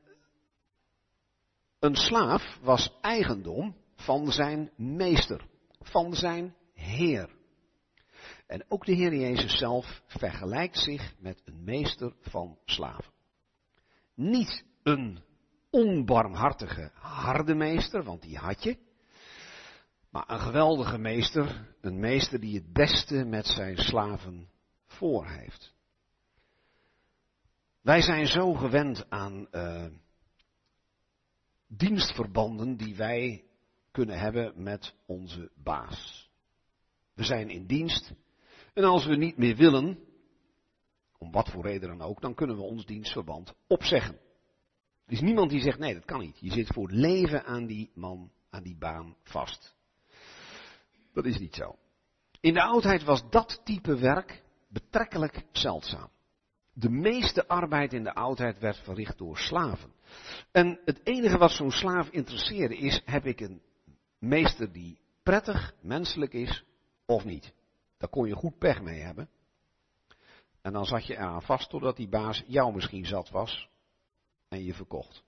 [1.80, 5.48] een slaaf was eigendom van zijn meester,
[5.80, 7.38] van zijn heer.
[8.48, 13.19] En ook de Heer Jezus zelf vergelijkt zich met een meester van slaven.
[14.20, 15.20] Niet een
[15.70, 18.78] onbarmhartige harde meester, want die had je.
[20.10, 24.50] Maar een geweldige meester, een meester die het beste met zijn slaven
[24.86, 25.74] voor heeft.
[27.82, 29.86] Wij zijn zo gewend aan uh,
[31.68, 33.44] dienstverbanden die wij
[33.92, 36.30] kunnen hebben met onze baas.
[37.14, 38.14] We zijn in dienst
[38.74, 40.09] en als we niet meer willen,
[41.20, 44.20] om wat voor reden dan ook, dan kunnen we ons dienstverband opzeggen.
[45.06, 46.40] Er is niemand die zegt, nee, dat kan niet.
[46.40, 49.76] Je zit voor het leven aan die man, aan die baan vast.
[51.14, 51.76] Dat is niet zo.
[52.40, 56.10] In de oudheid was dat type werk betrekkelijk zeldzaam.
[56.74, 59.94] De meeste arbeid in de oudheid werd verricht door slaven.
[60.52, 63.62] En het enige wat zo'n slaaf interesseerde is, heb ik een
[64.20, 66.64] meester die prettig, menselijk is
[67.06, 67.54] of niet.
[67.98, 69.30] Daar kon je goed pech mee hebben.
[70.62, 73.70] En dan zat je eraan vast totdat die baas jou misschien zat was
[74.48, 75.24] en je verkocht.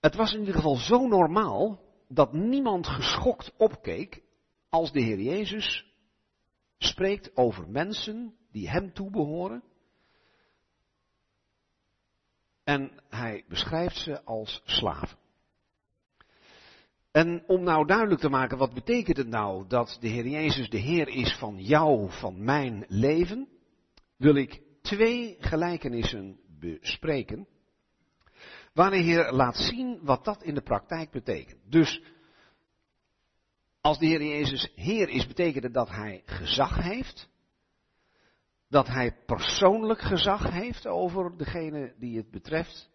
[0.00, 4.22] Het was in ieder geval zo normaal dat niemand geschokt opkeek
[4.68, 5.86] als de Heer Jezus
[6.78, 9.64] spreekt over mensen die hem toebehoren.
[12.64, 15.18] En hij beschrijft ze als slaven.
[17.12, 20.78] En om nou duidelijk te maken, wat betekent het nou dat de Heer Jezus de
[20.78, 23.48] Heer is van jou, van mijn leven,
[24.16, 27.48] wil ik twee gelijkenissen bespreken,
[28.74, 31.60] waar de Heer laat zien wat dat in de praktijk betekent.
[31.70, 32.02] Dus,
[33.80, 37.28] als de Heer Jezus Heer is, betekent het dat Hij gezag heeft,
[38.68, 42.90] dat Hij persoonlijk gezag heeft over degene die het betreft,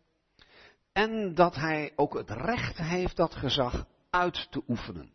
[0.92, 5.12] en dat Hij ook het recht heeft dat gezag uit te oefenen.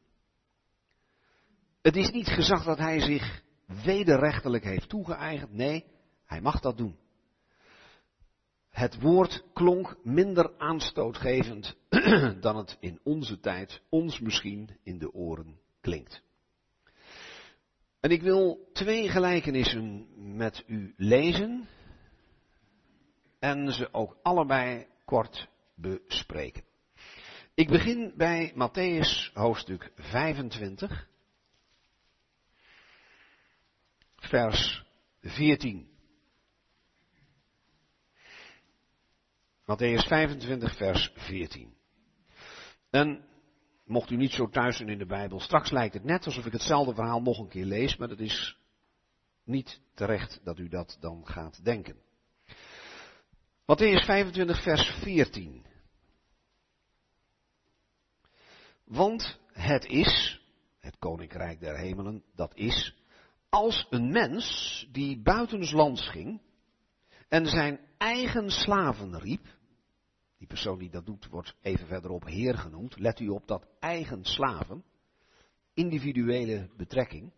[1.82, 3.42] Het is niet gezag dat hij zich
[3.84, 5.52] wederrechtelijk heeft toegeëigend.
[5.52, 5.84] Nee,
[6.24, 6.96] hij mag dat doen.
[8.68, 11.76] Het woord klonk minder aanstootgevend
[12.40, 16.22] dan het in onze tijd ons misschien in de oren klinkt.
[18.00, 21.68] En ik wil twee gelijkenissen met u lezen
[23.38, 26.64] en ze ook allebei kort bespreken.
[27.54, 31.08] Ik begin bij Matthäus hoofdstuk 25,
[34.16, 34.84] vers
[35.20, 35.88] 14.
[39.64, 41.74] Matthäus 25, vers 14.
[42.90, 43.24] En
[43.84, 46.52] mocht u niet zo thuis zijn in de Bijbel, straks lijkt het net alsof ik
[46.52, 48.56] hetzelfde verhaal nog een keer lees, maar dat is
[49.44, 51.96] niet terecht dat u dat dan gaat denken.
[53.62, 55.70] Matthäus 25, vers 14.
[58.84, 60.40] Want het is,
[60.80, 62.94] het koninkrijk der hemelen, dat is,
[63.48, 66.40] als een mens die buitenslands ging
[67.28, 69.46] en zijn eigen slaven riep,
[70.38, 74.24] die persoon die dat doet wordt even verderop heer genoemd, let u op dat eigen
[74.24, 74.84] slaven,
[75.74, 77.32] individuele betrekking,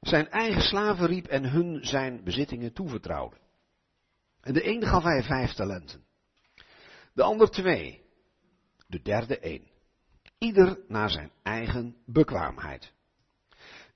[0.00, 3.36] zijn eigen slaven riep en hun zijn bezittingen toevertrouwde.
[4.40, 6.04] En de een gaf hij vijf talenten,
[7.14, 8.02] de ander twee,
[8.86, 9.71] de derde één
[10.42, 12.92] ieder naar zijn eigen bekwaamheid.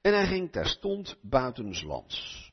[0.01, 2.53] En hij ging terstond buitenslands.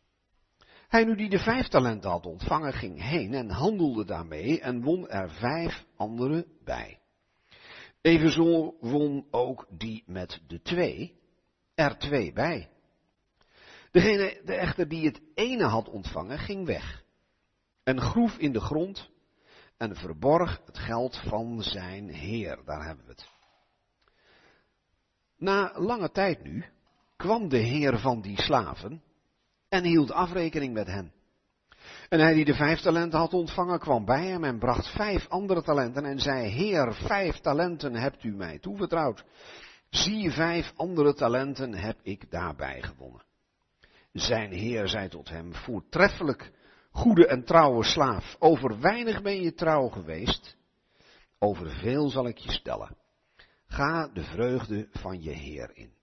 [0.88, 5.10] Hij nu die de vijf talenten had ontvangen, ging heen en handelde daarmee en won
[5.10, 7.00] er vijf andere bij.
[8.02, 11.20] Evenzo won ook die met de twee
[11.76, 12.70] er twee bij.
[13.92, 17.04] Degene de echter die het ene had ontvangen, ging weg
[17.84, 19.10] en groef in de grond
[19.78, 22.62] en verborg het geld van zijn heer.
[22.66, 23.33] Daar hebben we het.
[25.44, 26.66] Na lange tijd nu
[27.16, 29.04] kwam de heer van die slaven
[29.70, 31.14] en hield afrekening met hen.
[32.10, 35.62] En hij die de vijf talenten had ontvangen kwam bij hem en bracht vijf andere
[35.62, 39.26] talenten en zei, Heer, vijf talenten hebt u mij toevertrouwd.
[39.90, 43.24] Zie, vijf andere talenten heb ik daarbij gewonnen.
[44.12, 46.52] Zijn heer zei tot hem, voortreffelijk,
[46.92, 50.58] goede en trouwe slaaf, over weinig ben je trouw geweest,
[51.40, 53.02] over veel zal ik je stellen.
[53.74, 55.94] Ga de vreugde van je Heer in.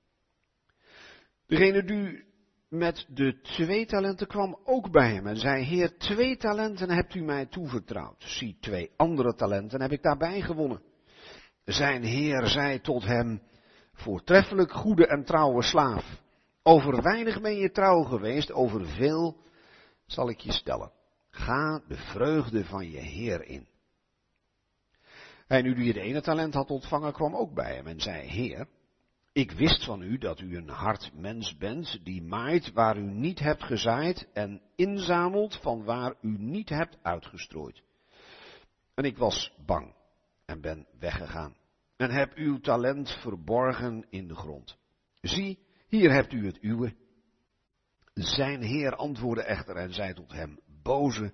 [1.47, 2.25] Degene die
[2.69, 7.23] met de twee talenten kwam ook bij hem en zei, Heer, twee talenten hebt u
[7.23, 8.23] mij toevertrouwd.
[8.23, 10.83] Zie, twee andere talenten heb ik daarbij gewonnen.
[11.65, 13.43] Zijn Heer zei tot hem,
[13.93, 16.23] voortreffelijk goede en trouwe slaaf.
[16.63, 19.37] Over weinig ben je trouw geweest, over veel
[20.07, 20.93] zal ik je stellen.
[21.31, 23.69] Ga de vreugde van je Heer in.
[25.51, 28.69] Hij nu die het ene talent had ontvangen, kwam ook bij hem en zei, Heer,
[29.33, 33.39] ik wist van u dat u een hard mens bent, die maait waar u niet
[33.39, 37.83] hebt gezaaid en inzamelt van waar u niet hebt uitgestrooid.
[38.95, 39.95] En ik was bang
[40.47, 41.57] en ben weggegaan
[41.97, 44.79] en heb uw talent verborgen in de grond.
[45.21, 45.59] Zie,
[45.89, 46.95] hier hebt u het uwe.
[48.15, 51.33] Zijn heer antwoordde echter en zei tot hem, boze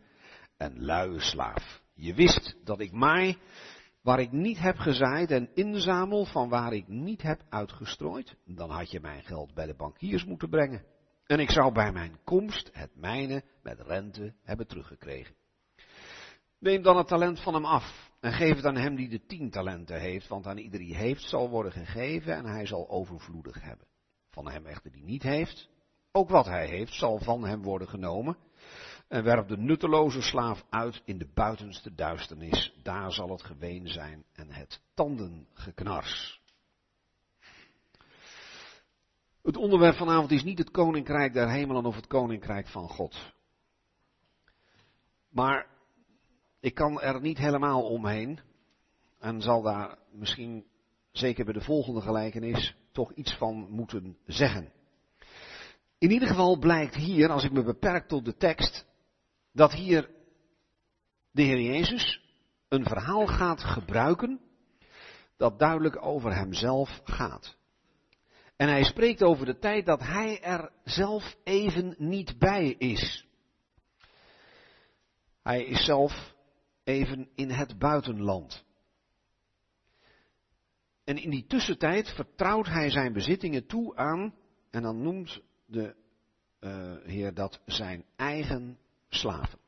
[0.57, 1.83] en luie slaaf.
[1.95, 3.39] Je wist dat ik maai
[4.07, 8.91] waar ik niet heb gezaaid en inzamel van waar ik niet heb uitgestrooid, dan had
[8.91, 10.85] je mijn geld bij de bankiers moeten brengen.
[11.25, 15.35] En ik zou bij mijn komst het mijne met rente hebben teruggekregen.
[16.59, 19.51] Neem dan het talent van hem af en geef het aan hem die de tien
[19.51, 23.87] talenten heeft, want aan ieder die heeft zal worden gegeven en hij zal overvloedig hebben.
[24.31, 25.69] Van hem echter die niet heeft,
[26.13, 28.37] ook wat hij heeft zal van hem worden genomen
[29.09, 32.75] en werp de nutteloze slaaf uit in de buitenste duisternis.
[32.83, 36.41] Daar zal het geween zijn en het tandengeknars.
[39.43, 43.35] Het onderwerp vanavond is niet het koninkrijk der hemelen of het koninkrijk van God.
[45.29, 45.67] Maar
[46.61, 48.41] ik kan er niet helemaal omheen
[49.19, 50.65] en zal daar misschien,
[51.13, 54.73] zeker bij de volgende gelijkenis, toch iets van moeten zeggen.
[55.99, 58.86] In ieder geval blijkt hier, als ik me beperk tot de tekst,
[59.57, 60.11] dat hier
[61.31, 62.21] de Heer Jezus
[62.69, 64.41] een verhaal gaat gebruiken
[65.37, 67.57] dat duidelijk over hemzelf gaat.
[68.57, 73.27] En hij spreekt over de tijd dat hij er zelf even niet bij is.
[75.43, 76.35] Hij is zelf
[76.85, 78.65] even in het buitenland.
[81.05, 84.35] En in die tussentijd vertrouwt hij zijn bezittingen toe aan,
[84.71, 85.95] en dan noemt de
[86.61, 88.79] uh, Heer dat zijn eigen
[89.17, 89.59] slaven.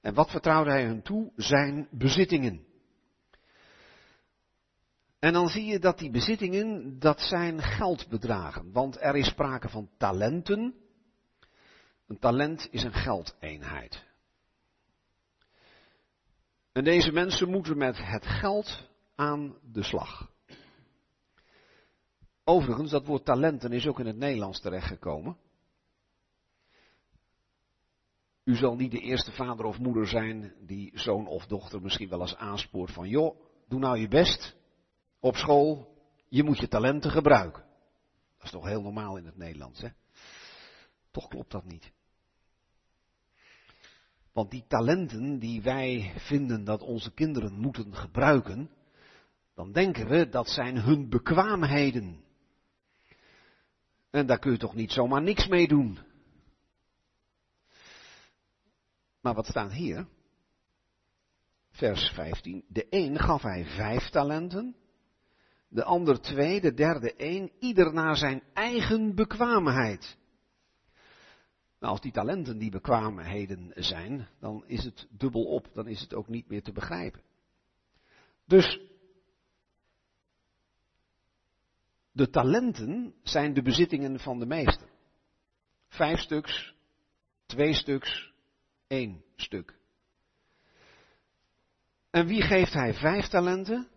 [0.00, 1.32] En wat vertrouwde hij hun toe?
[1.36, 2.68] Zijn bezittingen.
[5.18, 8.72] En dan zie je dat die bezittingen, dat zijn geldbedragen.
[8.72, 10.74] Want er is sprake van talenten.
[12.06, 14.04] Een talent is een geldeenheid.
[16.72, 20.30] En deze mensen moeten met het geld aan de slag.
[22.44, 25.36] Overigens, dat woord talenten is ook in het Nederlands terechtgekomen.
[28.44, 32.20] U zal niet de eerste vader of moeder zijn die zoon of dochter misschien wel
[32.20, 34.56] eens aanspoort van joh, doe nou je best
[35.20, 35.96] op school,
[36.28, 37.62] je moet je talenten gebruiken.
[38.36, 39.88] Dat is toch heel normaal in het Nederlands, hè?
[41.10, 41.92] Toch klopt dat niet.
[44.32, 48.70] Want die talenten die wij vinden dat onze kinderen moeten gebruiken,
[49.54, 52.24] dan denken we dat zijn hun bekwaamheden.
[54.10, 55.98] En daar kun je toch niet zomaar niks mee doen.
[59.20, 60.06] Maar wat staat hier?
[61.70, 62.64] Vers 15.
[62.68, 64.76] De een gaf hij vijf talenten,
[65.68, 70.18] de ander twee, de derde één, ieder naar zijn eigen bekwaamheid.
[71.80, 76.14] Nou, als die talenten die bekwaamheden zijn, dan is het dubbel op, dan is het
[76.14, 77.22] ook niet meer te begrijpen.
[78.46, 78.80] Dus
[82.12, 84.88] de talenten zijn de bezittingen van de meester.
[85.88, 86.74] Vijf stuks,
[87.46, 88.29] twee stuks,
[88.90, 89.78] één stuk.
[92.10, 93.88] En wie geeft hij vijf talenten?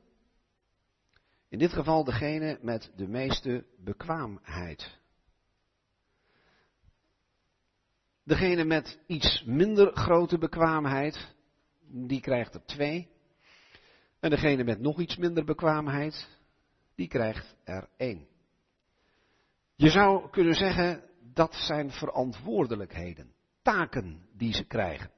[1.49, 4.99] In dit geval degene met de meeste bekwaamheid.
[8.23, 11.36] Degene met iets minder grote bekwaamheid,
[11.82, 13.10] die krijgt er twee.
[14.19, 16.38] En degene met nog iets minder bekwaamheid,
[16.95, 18.27] die krijgt er één.
[19.75, 23.33] Je zou kunnen zeggen, dat zijn verantwoordelijkheden,
[23.63, 25.12] taken die ze krijgen.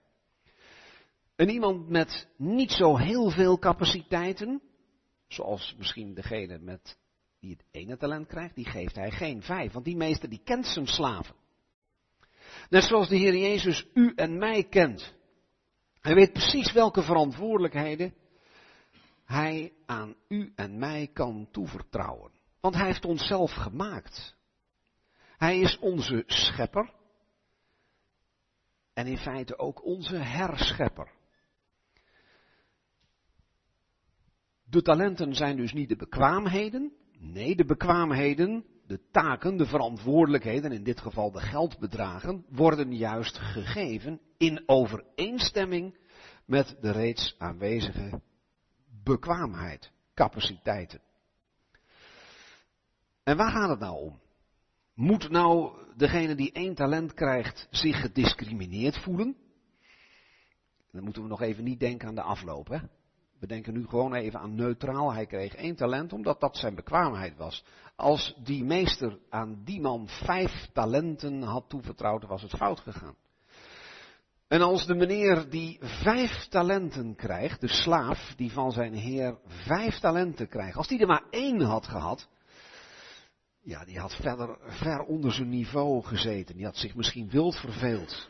[1.35, 4.61] En iemand met niet zo heel veel capaciteiten,
[5.27, 6.97] zoals misschien degene met
[7.39, 10.65] die het ene talent krijgt, die geeft hij geen vijf, want die meester die kent
[10.65, 11.35] zijn slaven.
[12.69, 15.13] Net zoals de Heer Jezus u en mij kent.
[16.01, 18.13] Hij weet precies welke verantwoordelijkheden
[19.25, 22.31] hij aan u en mij kan toevertrouwen.
[22.59, 24.35] Want hij heeft ons zelf gemaakt.
[25.37, 26.93] Hij is onze schepper.
[28.95, 31.11] En in feite ook onze herschepper.
[34.63, 36.93] De talenten zijn dus niet de bekwaamheden.
[37.19, 44.21] Nee, de bekwaamheden, de taken, de verantwoordelijkheden, in dit geval de geldbedragen, worden juist gegeven
[44.37, 45.97] in overeenstemming
[46.45, 48.21] met de reeds aanwezige
[49.03, 51.01] bekwaamheid, capaciteiten.
[53.23, 54.19] En waar gaat het nou om?
[54.95, 59.35] Moet nou degene die één talent krijgt zich gediscrimineerd voelen?
[60.91, 62.67] Dan moeten we nog even niet denken aan de afloop.
[62.67, 62.77] Hè?
[63.39, 65.13] We denken nu gewoon even aan neutraal.
[65.13, 67.63] Hij kreeg één talent omdat dat zijn bekwaamheid was.
[67.95, 73.15] Als die meester aan die man vijf talenten had toevertrouwd, was het fout gegaan.
[74.47, 79.99] En als de meneer die vijf talenten krijgt, de slaaf die van zijn heer vijf
[79.99, 82.29] talenten krijgt, als die er maar één had gehad,
[83.65, 86.55] ja, die had verder ver onder zijn niveau gezeten.
[86.55, 88.29] Die had zich misschien wild verveeld.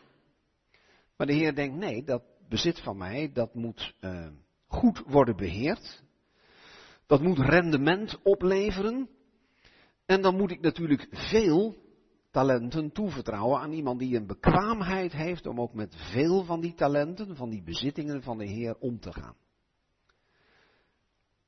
[1.17, 4.27] Maar de heer denkt, nee, dat bezit van mij, dat moet uh,
[4.67, 6.03] goed worden beheerd.
[7.05, 9.09] Dat moet rendement opleveren.
[10.05, 11.75] En dan moet ik natuurlijk veel
[12.31, 17.35] talenten toevertrouwen aan iemand die een bekwaamheid heeft om ook met veel van die talenten,
[17.35, 19.35] van die bezittingen van de Heer om te gaan.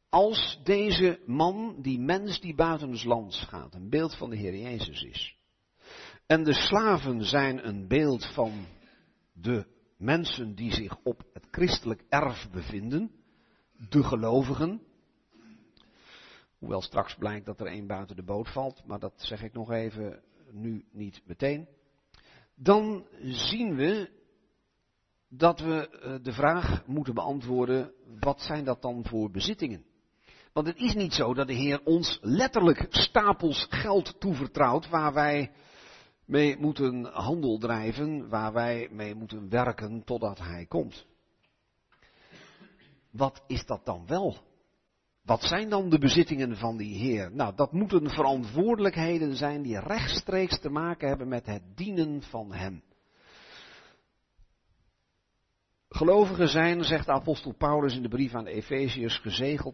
[0.10, 4.58] Als deze man, die mens die buiten het land gaat, een beeld van de Heer
[4.58, 5.38] Jezus is.
[6.26, 8.66] En de slaven zijn een beeld van
[9.34, 9.66] de
[9.98, 13.12] mensen die zich op het christelijk erf bevinden,
[13.90, 14.82] de gelovigen.
[16.58, 19.72] Hoewel straks blijkt dat er één buiten de boot valt, maar dat zeg ik nog
[19.72, 21.68] even nu niet meteen.
[22.56, 24.10] Dan zien we
[25.30, 29.86] dat we eh, de vraag moeten beantwoorden, wat zijn dat dan voor bezittingen?
[30.58, 35.52] Want het is niet zo dat de Heer ons letterlijk stapels geld toevertrouwt waar wij
[36.26, 41.06] mee moeten handel drijven, waar wij mee moeten werken totdat Hij komt.
[43.12, 44.38] Wat is dat dan wel?
[45.24, 47.32] Wat zijn dan de bezittingen van die Heer?
[47.32, 52.84] Nou, dat moeten verantwoordelijkheden zijn die rechtstreeks te maken hebben met het dienen van Hem.
[55.98, 59.22] Gelovigen zijn, zegt de apostel Paulus in de brief aan de Efeziërs,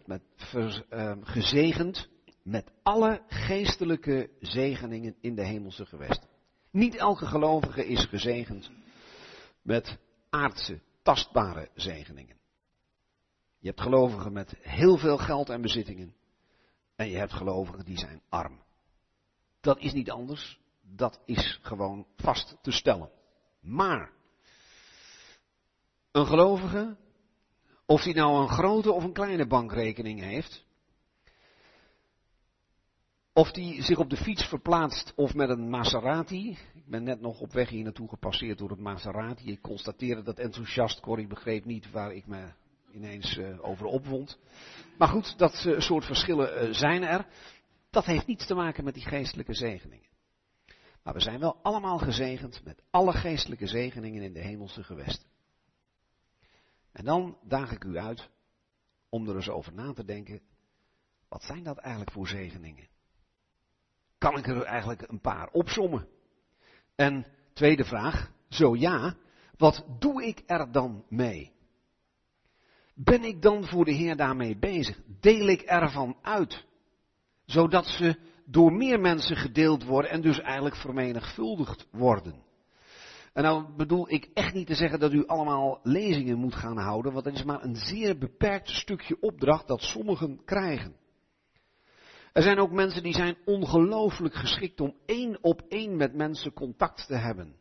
[0.06, 0.22] met,
[0.54, 2.08] uh, gezegend
[2.42, 6.28] met alle geestelijke zegeningen in de hemelse gewesten.
[6.70, 8.70] Niet elke gelovige is gezegend
[9.62, 9.98] met
[10.30, 12.36] aardse, tastbare zegeningen.
[13.58, 16.14] Je hebt gelovigen met heel veel geld en bezittingen.
[16.96, 18.62] En je hebt gelovigen die zijn arm.
[19.60, 20.60] Dat is niet anders.
[20.82, 23.10] Dat is gewoon vast te stellen.
[23.60, 24.13] Maar
[26.14, 26.96] een gelovige,
[27.86, 30.64] of die nou een grote of een kleine bankrekening heeft,
[33.32, 36.50] of die zich op de fiets verplaatst of met een Maserati.
[36.50, 39.50] Ik ben net nog op weg hier naartoe gepasseerd door het Maserati.
[39.50, 41.00] Ik constateerde dat enthousiast.
[41.00, 42.52] Corrie begreep niet waar ik me
[42.92, 44.38] ineens uh, over opwond.
[44.98, 47.26] Maar goed, dat uh, soort verschillen uh, zijn er.
[47.90, 50.08] Dat heeft niets te maken met die geestelijke zegeningen.
[51.02, 55.32] Maar we zijn wel allemaal gezegend met alle geestelijke zegeningen in de hemelse gewesten.
[56.94, 58.30] En dan daag ik u uit
[59.08, 60.40] om er eens over na te denken.
[61.28, 62.88] Wat zijn dat eigenlijk voor zegeningen?
[64.18, 66.08] Kan ik er eigenlijk een paar opsommen?
[66.94, 69.16] En tweede vraag, zo ja,
[69.56, 71.52] wat doe ik er dan mee?
[72.94, 75.00] Ben ik dan voor de Heer daarmee bezig?
[75.20, 76.66] Deel ik ervan uit?
[77.44, 82.42] Zodat ze door meer mensen gedeeld worden en dus eigenlijk vermenigvuldigd worden.
[83.34, 87.12] En nou bedoel ik echt niet te zeggen dat u allemaal lezingen moet gaan houden,
[87.12, 90.96] want dat is maar een zeer beperkt stukje opdracht dat sommigen krijgen.
[92.32, 97.06] Er zijn ook mensen die zijn ongelooflijk geschikt om één op één met mensen contact
[97.06, 97.56] te hebben.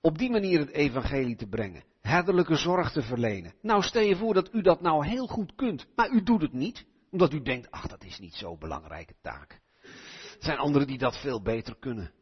[0.00, 1.84] Op die manier het evangelie te brengen.
[2.00, 3.54] Herderlijke zorg te verlenen.
[3.62, 6.52] Nou stel je voor dat u dat nou heel goed kunt, maar u doet het
[6.52, 6.84] niet.
[7.10, 9.60] Omdat u denkt, ach dat is niet zo'n belangrijke taak.
[9.82, 12.12] Er zijn anderen die dat veel beter kunnen.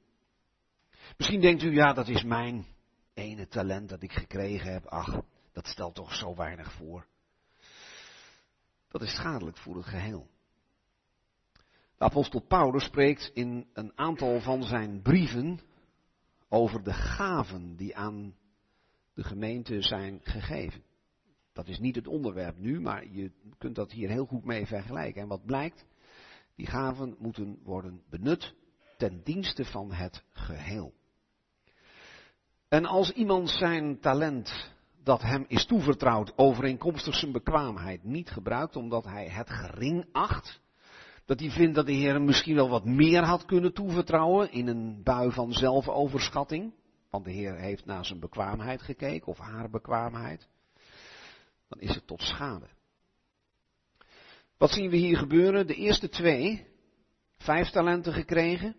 [1.21, 2.66] Misschien denkt u, ja dat is mijn
[3.14, 4.87] ene talent dat ik gekregen heb.
[4.87, 7.07] Ach, dat stelt toch zo weinig voor.
[8.89, 10.29] Dat is schadelijk voor het geheel.
[11.97, 15.61] De apostel Paulus spreekt in een aantal van zijn brieven
[16.49, 18.35] over de gaven die aan
[19.14, 20.83] de gemeente zijn gegeven.
[21.53, 25.23] Dat is niet het onderwerp nu, maar je kunt dat hier heel goed mee vergelijken.
[25.23, 25.87] En wat blijkt?
[26.55, 28.55] Die gaven moeten worden benut
[28.97, 30.99] ten dienste van het geheel.
[32.71, 39.05] En als iemand zijn talent dat hem is toevertrouwd overeenkomstig zijn bekwaamheid niet gebruikt omdat
[39.05, 40.61] hij het gering acht,
[41.25, 44.66] dat hij vindt dat de Heer hem misschien wel wat meer had kunnen toevertrouwen in
[44.66, 46.75] een bui van zelfoverschatting.
[47.11, 50.49] Want de Heer heeft naar zijn bekwaamheid gekeken of haar bekwaamheid.
[51.68, 52.68] Dan is het tot schade.
[54.57, 55.66] Wat zien we hier gebeuren?
[55.66, 56.66] De eerste twee,
[57.39, 58.77] vijf talenten gekregen.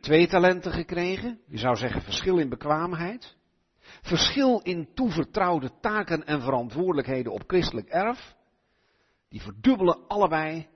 [0.00, 1.40] Twee talenten gekregen.
[1.46, 3.36] Je zou zeggen verschil in bekwaamheid.
[4.02, 8.34] Verschil in toevertrouwde taken en verantwoordelijkheden op christelijk erf.
[9.28, 10.68] Die verdubbelen allebei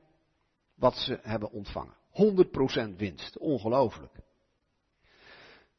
[0.74, 1.96] wat ze hebben ontvangen.
[2.92, 3.38] 100% winst.
[3.38, 4.12] Ongelooflijk.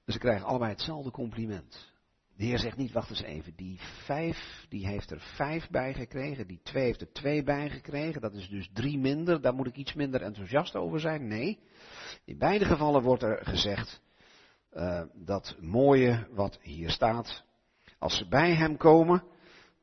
[0.05, 1.93] Dus ze krijgen allebei hetzelfde compliment.
[2.38, 6.47] De Heer zegt niet, wacht eens even, die vijf, die heeft er vijf bij gekregen,
[6.47, 9.75] die twee heeft er twee bij gekregen, dat is dus drie minder, daar moet ik
[9.75, 11.27] iets minder enthousiast over zijn.
[11.27, 11.59] Nee,
[12.25, 14.01] in beide gevallen wordt er gezegd,
[14.73, 17.43] uh, dat mooie wat hier staat,
[17.99, 19.23] als ze bij hem komen,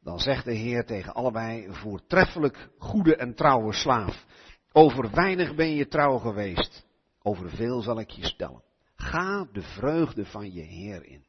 [0.03, 4.27] dan zegt de Heer tegen allebei, voortreffelijk goede en trouwe slaaf.
[4.73, 6.87] Over weinig ben je trouw geweest.
[7.23, 8.63] Over veel zal ik je stellen.
[8.95, 11.25] Ga de vreugde van je Heer in.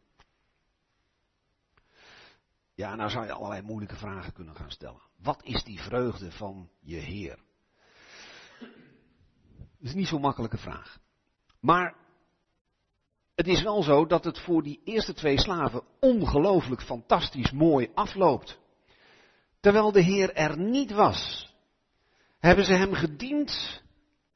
[2.75, 5.01] Ja, nou zou je allerlei moeilijke vragen kunnen gaan stellen.
[5.17, 7.39] Wat is die vreugde van je Heer?
[9.77, 10.99] Dat is niet zo'n makkelijke vraag.
[11.59, 11.95] Maar
[13.35, 18.59] het is wel zo dat het voor die eerste twee slaven ongelooflijk fantastisch mooi afloopt.
[19.59, 21.51] Terwijl de Heer er niet was
[22.43, 23.81] hebben ze hem gediend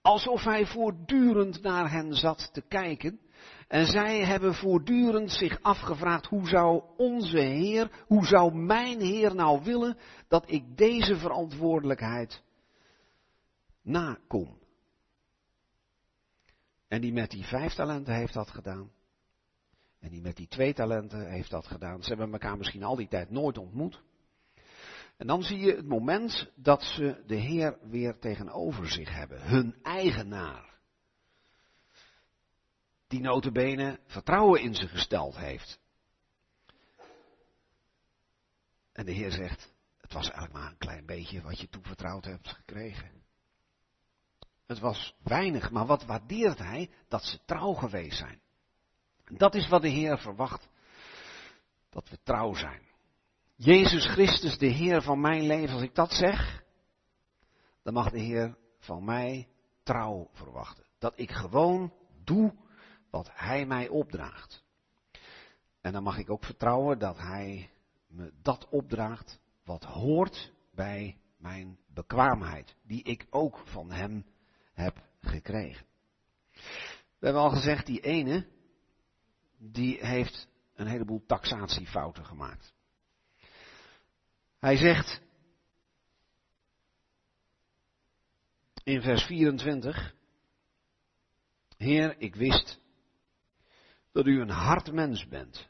[0.02, 3.20] alsof hij voortdurend naar hen zat te kijken.
[3.68, 9.64] En zij hebben voortdurend zich afgevraagd, hoe zou onze Heer, hoe zou mijn Heer nou
[9.64, 12.44] willen dat ik deze verantwoordelijkheid
[13.82, 14.58] nakom.
[16.88, 18.92] En die met die vijf talenten heeft dat gedaan.
[20.00, 22.04] En die met die twee talenten heeft dat gedaan.
[22.04, 24.02] Ze hebben elkaar misschien al die tijd nooit ontmoet.
[25.18, 29.42] En dan zie je het moment dat ze de Heer weer tegenover zich hebben.
[29.42, 30.77] Hun eigenaar.
[33.08, 35.80] Die notabene vertrouwen in ze gesteld heeft.
[38.92, 42.48] En de Heer zegt, het was eigenlijk maar een klein beetje wat je toevertrouwd hebt
[42.48, 43.12] gekregen.
[44.66, 46.90] Het was weinig, maar wat waardeert hij?
[47.08, 48.42] Dat ze trouw geweest zijn.
[49.26, 50.68] Dat is wat de Heer verwacht.
[51.90, 52.82] Dat we trouw zijn.
[53.56, 56.64] Jezus Christus, de Heer van mijn leven, als ik dat zeg,
[57.84, 59.48] dan mag de Heer van mij
[59.84, 60.86] trouw verwachten.
[61.00, 61.94] Dat ik gewoon
[62.24, 62.54] doe
[63.10, 64.64] wat Hij mij opdraagt.
[65.82, 67.70] En dan mag ik ook vertrouwen dat Hij
[68.08, 74.26] me dat opdraagt wat hoort bij mijn bekwaamheid, die ik ook van Hem
[74.74, 75.86] heb gekregen.
[77.20, 78.48] We hebben al gezegd, die ene,
[79.58, 82.74] die heeft een heleboel taxatiefouten gemaakt.
[84.60, 85.22] Hij zegt
[88.84, 90.16] in vers 24,
[91.78, 92.80] Heer, ik wist
[94.18, 95.70] dat u een hard mens bent,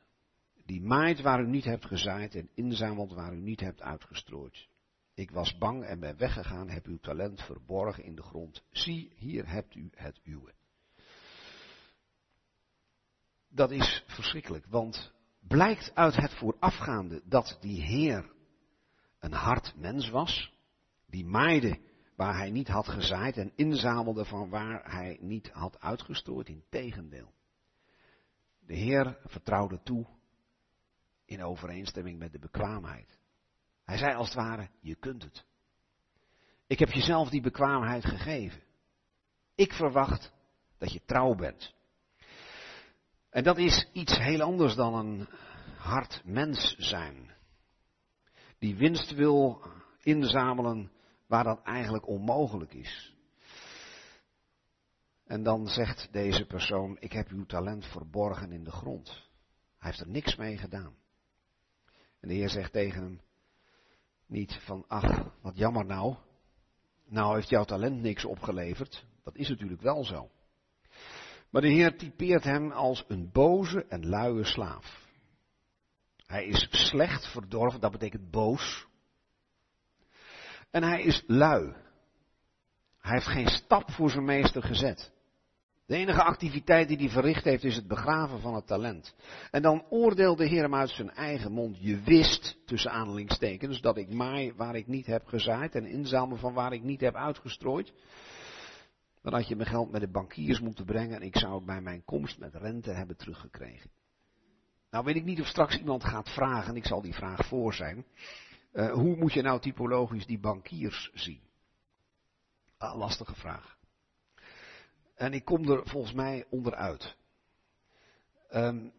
[0.65, 4.67] die maait waar u niet hebt gezaaid en inzamelt waar u niet hebt uitgestrooid.
[5.13, 8.63] Ik was bang en ben weggegaan, heb uw talent verborgen in de grond.
[8.69, 10.53] Zie, hier hebt u het uwe.
[13.49, 15.13] Dat is verschrikkelijk, want
[15.47, 18.31] blijkt uit het voorafgaande dat die Heer
[19.19, 20.53] een hard mens was,
[21.05, 21.79] die maaide
[22.15, 26.47] waar hij niet had gezaaid en inzamelde van waar hij niet had uitgestrooid.
[26.47, 27.35] Integendeel.
[28.67, 30.05] De Heer vertrouwde toe
[31.25, 33.19] in overeenstemming met de bekwaamheid.
[33.83, 35.45] Hij zei als het ware, je kunt het.
[36.67, 38.61] Ik heb jezelf die bekwaamheid gegeven.
[39.55, 40.33] Ik verwacht
[40.77, 41.75] dat je trouw bent.
[43.29, 45.27] En dat is iets heel anders dan een
[45.77, 47.31] hard mens zijn.
[48.59, 49.61] Die winst wil
[50.01, 50.91] inzamelen
[51.27, 53.15] waar dat eigenlijk onmogelijk is.
[55.27, 59.07] En dan zegt deze persoon, ik heb uw talent verborgen in de grond.
[59.77, 60.95] Hij heeft er niks mee gedaan.
[62.19, 63.21] En de Heer zegt tegen hem,
[64.25, 66.15] niet van, ach, wat jammer nou.
[67.05, 69.05] Nou heeft jouw talent niks opgeleverd.
[69.23, 70.29] Dat is natuurlijk wel zo.
[71.49, 75.05] Maar de Heer typeert hem als een boze en luie slaaf.
[76.25, 78.87] Hij is slecht verdorven, dat betekent boos.
[80.71, 81.75] En hij is lui.
[82.97, 85.15] Hij heeft geen stap voor zijn meester gezet.
[85.87, 89.15] De enige activiteit die hij verricht heeft is het begraven van het talent.
[89.51, 91.77] En dan oordeelde de Heer hem uit zijn eigen mond.
[91.79, 96.53] Je wist, tussen aanhalingstekens, dat ik maai waar ik niet heb gezaaid en inzamel van
[96.53, 97.93] waar ik niet heb uitgestrooid.
[99.21, 101.81] Dan had je mijn geld met de bankiers moeten brengen en ik zou het bij
[101.81, 103.89] mijn komst met rente hebben teruggekregen.
[104.91, 108.05] Nou weet ik niet of straks iemand gaat vragen, ik zal die vraag voor zijn.
[108.73, 111.41] Uh, hoe moet je nou typologisch die bankiers zien?
[112.77, 113.77] Ah, lastige vraag.
[115.17, 117.15] En ik kom er volgens mij onderuit.
[118.51, 118.93] Um,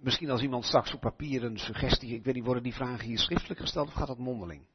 [0.00, 3.18] misschien als iemand straks op papier een suggestie, ik weet niet, worden die vragen hier
[3.18, 4.66] schriftelijk gesteld of gaat dat mondeling?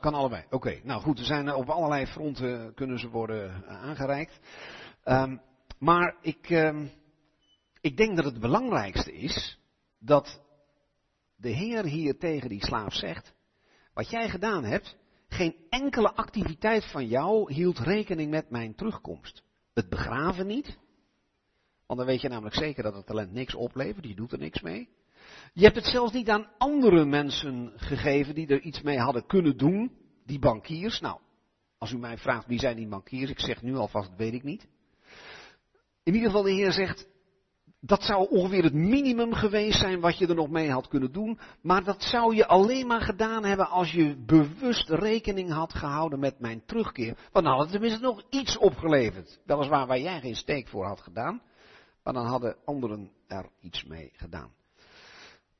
[0.00, 0.44] Kan allebei.
[0.50, 4.40] Oké, nou goed, er zijn op allerlei fronten kunnen ze worden uh, aangereikt.
[5.04, 5.40] Um,
[5.78, 6.90] maar ik, um,
[7.80, 9.58] ik denk dat het belangrijkste is
[9.98, 10.42] dat
[11.36, 13.34] de Heer hier tegen die slaaf zegt,
[13.94, 14.96] wat jij gedaan hebt,
[15.28, 19.44] geen enkele activiteit van jou hield rekening met mijn terugkomst
[19.76, 20.78] het begraven niet.
[21.86, 24.60] Want dan weet je namelijk zeker dat het talent niks oplevert, je doet er niks
[24.60, 24.88] mee.
[25.52, 29.56] Je hebt het zelfs niet aan andere mensen gegeven die er iets mee hadden kunnen
[29.56, 29.92] doen,
[30.24, 31.00] die bankiers.
[31.00, 31.20] Nou,
[31.78, 34.66] als u mij vraagt wie zijn die bankiers, ik zeg nu alvast, weet ik niet.
[36.02, 37.06] In ieder geval, de Heer zegt,
[37.86, 41.38] dat zou ongeveer het minimum geweest zijn wat je er nog mee had kunnen doen.
[41.62, 46.40] Maar dat zou je alleen maar gedaan hebben als je bewust rekening had gehouden met
[46.40, 47.16] mijn terugkeer.
[47.32, 49.40] Want dan had het tenminste nog iets opgeleverd.
[49.44, 51.42] Weliswaar waar jij geen steek voor had gedaan.
[52.02, 54.54] Maar dan hadden anderen er iets mee gedaan.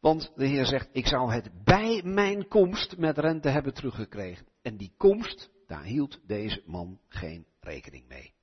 [0.00, 4.46] Want de Heer zegt, ik zou het bij mijn komst met rente hebben teruggekregen.
[4.62, 8.35] En die komst, daar hield deze man geen rekening mee.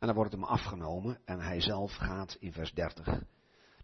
[0.00, 3.22] En dan wordt hem afgenomen en hij zelf gaat in vers 30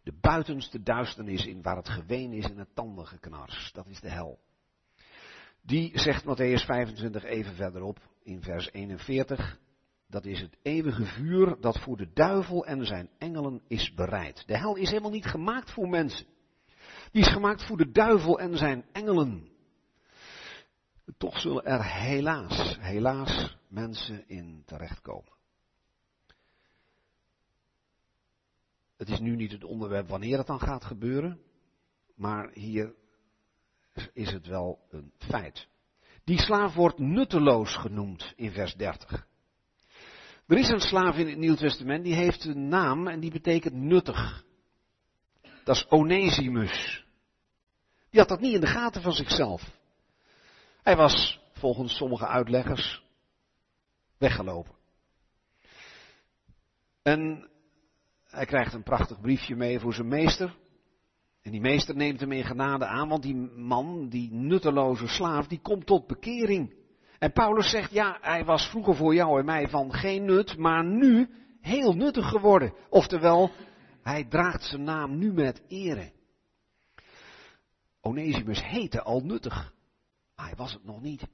[0.07, 3.73] de buitenste duisternis in waar het geween is en het tandengeknars.
[3.73, 4.39] Dat is de hel.
[5.63, 9.59] Die zegt Matthäus 25 even verderop in vers 41.
[10.09, 14.47] Dat is het eeuwige vuur dat voor de duivel en zijn engelen is bereid.
[14.47, 16.27] De hel is helemaal niet gemaakt voor mensen.
[17.13, 19.49] Die is gemaakt voor de duivel en zijn engelen.
[21.19, 25.36] Toch zullen er helaas, helaas mensen in terechtkomen.
[28.97, 31.41] Het is nu niet het onderwerp wanneer het dan gaat gebeuren,
[32.15, 32.95] maar hier
[34.13, 35.69] is het wel een feit.
[36.25, 39.27] Die slaaf wordt nutteloos genoemd in vers 30.
[40.47, 43.75] Er is een slaaf in het Nieuw Testament die heeft een naam en die betekent
[43.75, 44.45] nuttig.
[45.65, 47.05] Dat is Onesimus.
[48.11, 49.79] Die had dat niet in de gaten van zichzelf.
[50.83, 53.03] Hij was, volgens sommige uitleggers,
[54.19, 54.75] weggelopen.
[57.03, 57.51] En
[58.37, 60.57] hij krijgt een prachtig briefje mee voor zijn meester.
[61.43, 65.61] En die meester neemt hem in genade aan, want die man, die nutteloze slaaf, die
[65.61, 66.75] komt tot bekering.
[67.19, 70.85] En Paulus zegt, ja, hij was vroeger voor jou en mij van geen nut, maar
[70.85, 71.29] nu
[71.61, 72.75] heel nuttig geworden.
[72.89, 73.51] Oftewel,
[74.03, 76.13] hij draagt zijn naam nu met ere.
[78.01, 79.73] Onesimus heette al nuttig,
[80.35, 81.27] maar hij was het nog niet.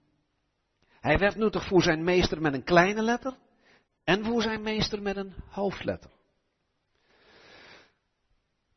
[1.01, 3.37] Hij werd nuttig voor zijn meester met een kleine letter
[4.05, 6.12] en voor zijn meester met een hoofdletter.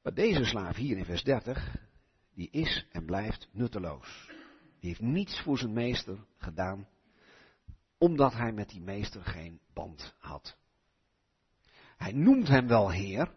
[0.06, 1.76] Maar deze slaaf hier in vers 30,
[2.34, 4.30] die is en blijft nutteloos.
[4.80, 6.88] Die heeft niets voor zijn meester gedaan,
[7.98, 10.58] omdat hij met die meester geen band had.
[11.98, 13.32] Hij noemt hem wel Heer,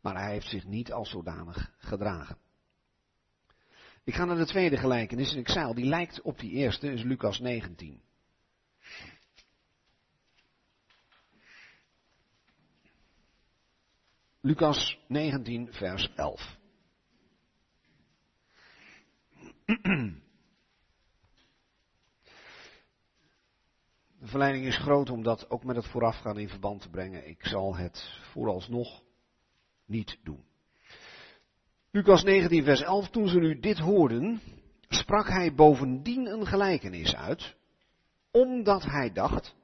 [0.00, 2.38] maar hij heeft zich niet als zodanig gedragen.
[4.02, 6.92] Ik ga naar de tweede gelijkenis en ik zei al, die lijkt op die eerste,
[6.92, 8.02] is Lucas 19.
[14.46, 16.58] Lucas 19, vers 11.
[24.18, 27.28] De verleiding is groot om dat ook met het voorafgaan in verband te brengen.
[27.28, 29.02] Ik zal het vooralsnog
[29.86, 30.44] niet doen.
[31.90, 33.08] Lucas 19, vers 11.
[33.08, 34.40] Toen ze nu dit hoorden,
[34.88, 37.56] sprak hij bovendien een gelijkenis uit,
[38.30, 39.54] omdat hij dacht,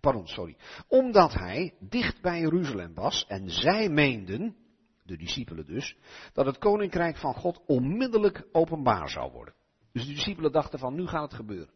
[0.00, 0.56] pardon, sorry,
[0.88, 4.56] omdat hij dicht bij Jeruzalem was en zij meenden,
[5.04, 5.96] de discipelen dus,
[6.32, 9.54] dat het koninkrijk van God onmiddellijk openbaar zou worden.
[9.92, 11.74] Dus de discipelen dachten van, nu gaat het gebeuren.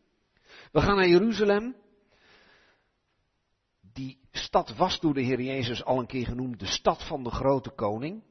[0.73, 1.77] We gaan naar Jeruzalem.
[3.93, 7.31] Die stad was door de Heer Jezus al een keer genoemd de stad van de
[7.31, 8.23] grote koning.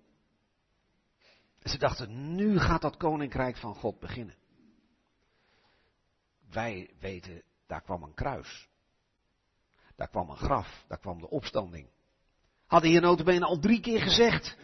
[1.60, 4.36] Ze dachten, nu gaat dat koninkrijk van God beginnen.
[6.50, 8.70] Wij weten, daar kwam een kruis.
[10.04, 11.88] Daar kwam een graf, daar kwam de opstanding.
[12.66, 14.58] Hadden hier notabene al drie keer gezegd.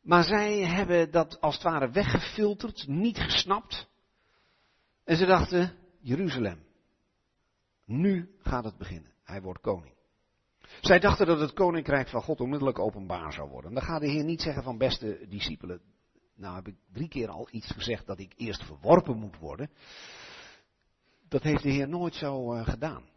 [0.00, 3.88] Maar zij hebben dat als het ware weggefilterd, niet gesnapt.
[5.04, 6.64] En ze dachten, Jeruzalem,
[7.84, 9.12] nu gaat het beginnen.
[9.24, 9.94] Hij wordt koning.
[10.80, 13.74] Zij dachten dat het koninkrijk van God onmiddellijk openbaar zou worden.
[13.74, 15.80] Dan gaat de Heer niet zeggen van beste discipelen,
[16.34, 19.70] nou heb ik drie keer al iets gezegd dat ik eerst verworpen moet worden.
[21.28, 23.16] Dat heeft de Heer nooit zo uh, gedaan.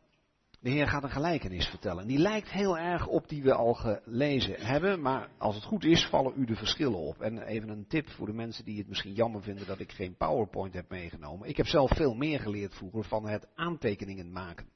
[0.62, 2.02] De Heer gaat een gelijkenis vertellen.
[2.02, 5.02] En die lijkt heel erg op die we al gelezen hebben.
[5.02, 7.22] Maar als het goed is, vallen u de verschillen op.
[7.22, 10.16] En even een tip voor de mensen die het misschien jammer vinden dat ik geen
[10.16, 11.50] PowerPoint heb meegenomen.
[11.50, 14.70] Ik heb zelf veel meer geleerd vroeger van het aantekeningen maken.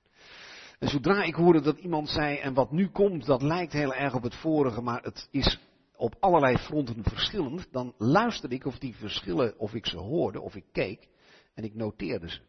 [0.79, 4.15] En zodra ik hoorde dat iemand zei, en wat nu komt, dat lijkt heel erg
[4.15, 5.59] op het vorige, maar het is
[5.95, 10.55] op allerlei fronten verschillend, dan luisterde ik of die verschillen, of ik ze hoorde, of
[10.55, 11.07] ik keek,
[11.53, 12.39] en ik noteerde ze.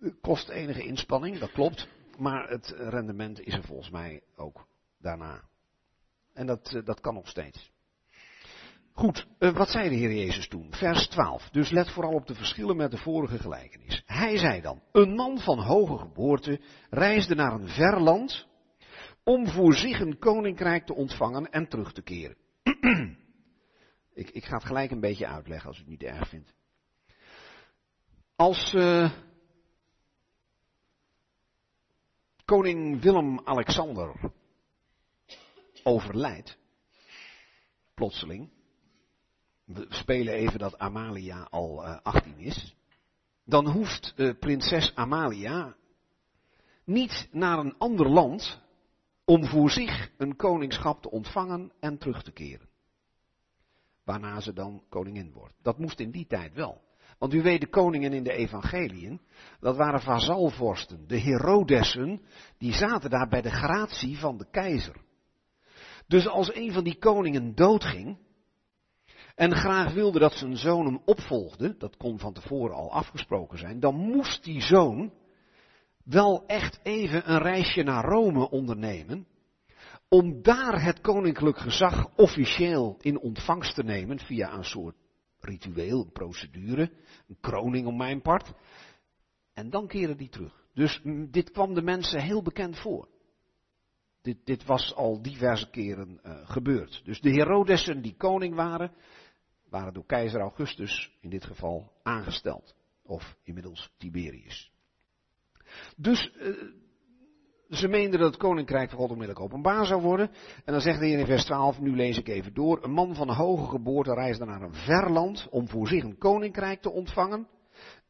[0.00, 1.88] Het kost enige inspanning, dat klopt.
[2.20, 4.66] Maar het rendement is er volgens mij ook
[4.98, 5.42] daarna.
[6.32, 7.70] En dat, eh, dat kan nog steeds.
[8.92, 10.72] Goed, eh, wat zei de Heer Jezus toen?
[10.72, 11.48] Vers 12.
[11.50, 14.02] Dus let vooral op de verschillen met de vorige gelijkenis.
[14.06, 16.60] Hij zei dan, een man van hoge geboorte
[16.90, 18.46] reisde naar een ver land
[19.24, 22.36] om voor zich een koninkrijk te ontvangen en terug te keren.
[24.14, 26.54] ik, ik, ga het gelijk een beetje uitleggen als u het niet erg vindt.
[28.36, 29.10] Als uh,
[32.50, 34.32] koning Willem-Alexander
[35.82, 36.58] overlijdt,
[37.94, 38.50] plotseling,
[39.64, 42.76] we spelen even dat Amalia al uh, eh, 18 is,
[43.44, 45.76] dan hoeft uh, prinses Amalia
[46.84, 48.60] niet naar een ander land
[49.24, 52.68] om voor zich een koningschap te ontvangen en terug te keren.
[54.04, 55.54] Waarna ze dan koningin wordt.
[55.62, 56.80] Dat moest in die tijd wel.
[57.20, 59.20] Want u weet, de koningen in de evangeliën,
[59.60, 61.04] dat waren vazalvorsten.
[61.06, 62.20] De Herodessen,
[62.58, 64.96] die zaten daar bij de gratie van de keizer.
[66.06, 68.18] Dus als een van die koningen doodging,
[69.34, 73.80] en graag wilde dat zijn zoon hem opvolgde, dat kon van tevoren al afgesproken zijn,
[73.80, 75.12] dan moest die zoon
[76.04, 79.26] wel echt even een reisje naar Rome ondernemen,
[80.08, 84.96] om daar het koninklijk gezag officieel in ontvangst te nemen via een soort
[85.40, 86.92] ritueel, een procedure,
[87.28, 88.52] een kroning om mijn part.
[89.52, 90.66] En dan keren die terug.
[90.74, 93.08] Dus mm, dit kwam de mensen heel bekend voor.
[94.22, 97.00] Dit, dit was al diverse keren uh, gebeurd.
[97.04, 98.92] Dus de Herodessen die koning waren,
[99.68, 102.74] waren door keizer Augustus in dit geval aangesteld.
[103.02, 104.72] Of inmiddels Tiberius.
[105.96, 106.72] Dus uh,
[107.70, 110.30] ze meenden dat het koninkrijk van God onmiddellijk openbaar zou worden.
[110.64, 112.84] En dan zegt de Heer in vers 12, nu lees ik even door.
[112.84, 116.80] Een man van hoge geboorte reisde naar een ver land om voor zich een koninkrijk
[116.80, 117.48] te ontvangen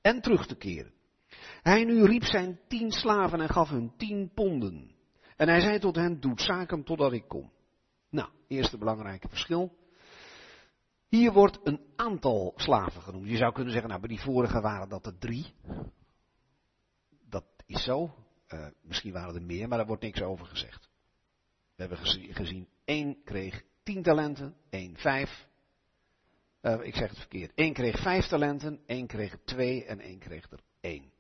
[0.00, 0.92] en terug te keren.
[1.62, 4.94] Hij nu riep zijn tien slaven en gaf hun tien ponden.
[5.36, 7.50] En hij zei tot hen, doet zaken totdat ik kom.
[8.11, 9.78] Nou, eerste belangrijke verschil.
[11.08, 13.28] Hier wordt een aantal slaven genoemd.
[13.28, 15.54] Je zou kunnen zeggen, nou bij die vorige waren dat er drie.
[17.28, 18.11] Dat is zo.
[18.55, 20.88] Uh, misschien waren er meer, maar daar wordt niks over gezegd.
[21.76, 21.98] We hebben
[22.34, 25.48] gezien, één kreeg tien talenten, één vijf.
[26.62, 27.53] Uh, ik zeg het verkeerd.
[27.55, 31.12] Eén kreeg vijf talenten, één kreeg twee en één kreeg er één.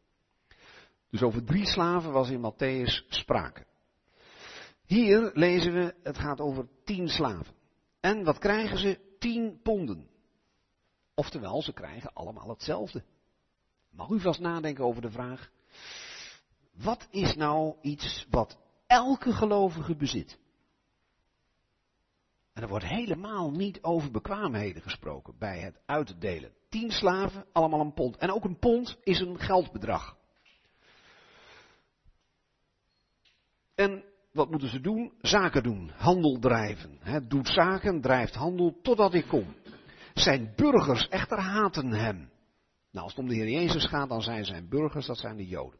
[1.10, 3.66] Dus over drie slaven was in Matthäus sprake.
[4.86, 7.54] Hier lezen we, het gaat over tien slaven.
[8.00, 8.98] En wat krijgen ze?
[9.18, 10.08] Tien ponden.
[11.14, 13.04] Oftewel, ze krijgen allemaal hetzelfde.
[13.90, 15.50] Mag u vast nadenken over de vraag,
[16.82, 20.38] wat is nou iets wat elke gelovige bezit?
[22.52, 26.52] En er wordt helemaal niet over bekwaamheden gesproken bij het uitdelen.
[26.68, 28.16] Tien slaven, allemaal een pond.
[28.16, 30.16] En ook een pond is een geldbedrag.
[33.74, 35.12] En wat moeten ze doen?
[35.20, 36.98] Zaken doen, handel drijven.
[37.00, 39.54] He, doet zaken, drijft handel totdat ik kom.
[40.14, 42.30] Zijn burgers echter haten hem.
[42.90, 45.46] Nou, als het om de Heer Jezus gaat, dan zijn zijn burgers, dat zijn de
[45.46, 45.79] Joden.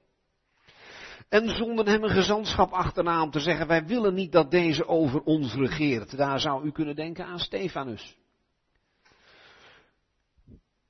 [1.31, 5.23] En zonden hem een gezantschap achterna om te zeggen, wij willen niet dat deze over
[5.23, 6.17] ons regeert.
[6.17, 8.17] Daar zou u kunnen denken aan Stefanus.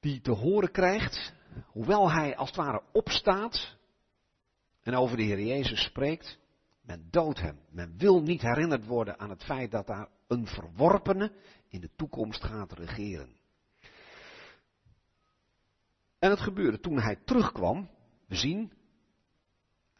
[0.00, 1.34] Die te horen krijgt,
[1.66, 3.76] hoewel hij als het ware opstaat
[4.82, 6.38] en over de Heer Jezus spreekt,
[6.82, 7.58] men doodt hem.
[7.70, 11.32] Men wil niet herinnerd worden aan het feit dat daar een verworpene
[11.68, 13.36] in de toekomst gaat regeren.
[16.18, 17.90] En het gebeurde toen hij terugkwam.
[18.26, 18.72] We zien,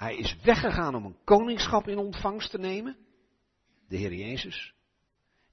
[0.01, 2.97] hij is weggegaan om een koningschap in ontvangst te nemen.
[3.89, 4.75] De Heer Jezus.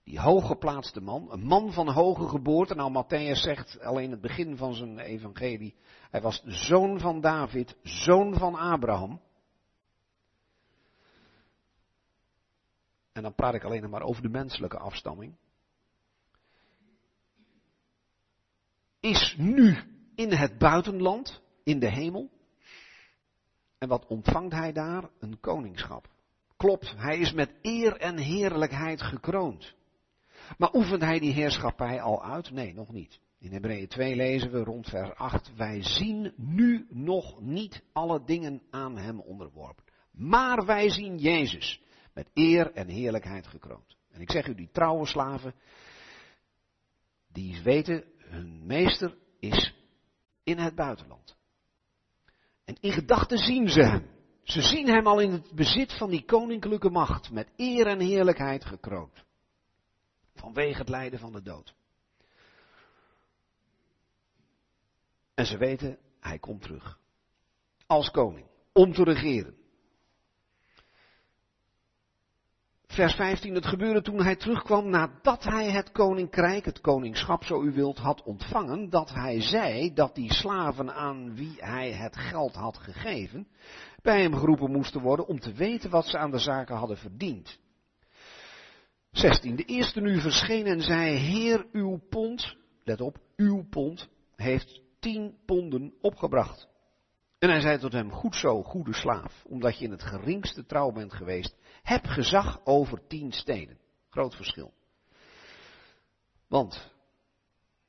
[0.03, 2.75] Die hooggeplaatste man, een man van hoge geboorte.
[2.75, 5.75] Nou, Matthäus zegt alleen het begin van zijn evangelie.
[6.09, 9.21] Hij was zoon van David, zoon van Abraham.
[13.11, 15.35] En dan praat ik alleen nog maar over de menselijke afstamming.
[18.99, 19.77] Is nu
[20.15, 22.35] in het buitenland, in de hemel.
[23.77, 25.09] En wat ontvangt hij daar?
[25.19, 26.09] Een koningschap.
[26.57, 29.75] Klopt, hij is met eer en heerlijkheid gekroond.
[30.57, 32.51] Maar oefent hij die heerschappij al uit?
[32.51, 33.19] Nee, nog niet.
[33.39, 38.61] In Hebreeën 2 lezen we rond vers 8, wij zien nu nog niet alle dingen
[38.69, 39.83] aan hem onderworpen.
[40.11, 41.81] Maar wij zien Jezus
[42.13, 43.97] met eer en heerlijkheid gekroond.
[44.11, 45.53] En ik zeg u, die trouwe slaven,
[47.31, 49.73] die weten, hun meester is
[50.43, 51.37] in het buitenland.
[52.67, 54.09] En in gedachten zien ze hem.
[54.43, 58.65] Ze zien hem al in het bezit van die koninklijke macht, met eer en heerlijkheid
[58.65, 59.23] gekroond.
[60.33, 61.75] Vanwege het lijden van de dood.
[65.33, 66.99] En ze weten, hij komt terug.
[67.85, 68.47] Als koning.
[68.73, 69.57] Om te regeren.
[72.87, 77.71] Vers 15, het gebeurde toen hij terugkwam nadat hij het koninkrijk, het koningschap zo u
[77.71, 82.77] wilt, had ontvangen, dat hij zei dat die slaven aan wie hij het geld had
[82.77, 83.47] gegeven,
[84.01, 87.59] bij hem geroepen moesten worden om te weten wat ze aan de zaken hadden verdiend.
[89.11, 89.55] 16.
[89.55, 95.37] De eerste nu verscheen en zei, Heer, uw pond, let op, uw pond, heeft tien
[95.45, 96.67] ponden opgebracht.
[97.39, 100.91] En hij zei tot hem, goed zo, goede slaaf, omdat je in het geringste trouw
[100.91, 103.79] bent geweest, heb gezag over tien steden.
[104.09, 104.73] Groot verschil.
[106.47, 106.93] Want,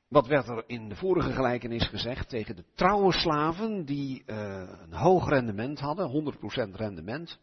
[0.07, 4.93] wat werd er in de vorige gelijkenis gezegd tegen de trouwe slaven die uh, een
[4.93, 6.33] hoog rendement hadden,
[6.71, 7.39] 100% rendement.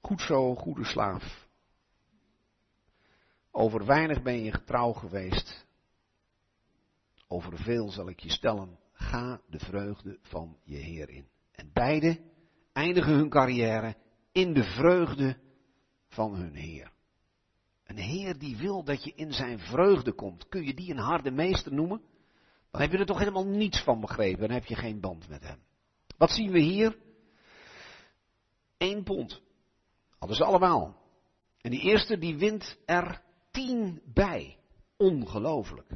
[0.00, 1.48] Goed zo, goede slaaf.
[3.50, 5.66] Over weinig ben je getrouw geweest.
[7.28, 8.78] Over veel zal ik je stellen.
[8.94, 11.28] Ga de vreugde van je Heer in.
[11.52, 12.20] En beide
[12.72, 13.96] eindigen hun carrière
[14.32, 15.36] in de vreugde
[16.08, 16.92] van hun Heer.
[17.84, 20.48] Een Heer die wil dat je in zijn vreugde komt.
[20.48, 22.02] Kun je die een harde meester noemen?
[22.70, 24.40] Dan heb je er toch helemaal niets van begrepen.
[24.40, 25.58] Dan heb je geen band met hem.
[26.16, 26.98] Wat zien we hier?
[28.78, 29.42] Eén pond.
[30.18, 31.02] Hadden ze allemaal.
[31.60, 34.58] En die eerste die wint er tien bij.
[34.96, 35.88] Ongelooflijk.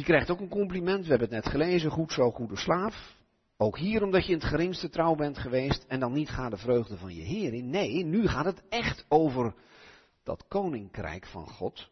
[0.00, 3.16] Je krijgt ook een compliment, we hebben het net gelezen, goed zo, goede slaaf.
[3.56, 6.56] Ook hier omdat je in het geringste trouw bent geweest en dan niet gaat de
[6.56, 7.70] vreugde van je Heer in.
[7.70, 9.54] Nee, nu gaat het echt over
[10.22, 11.90] dat koninkrijk van God.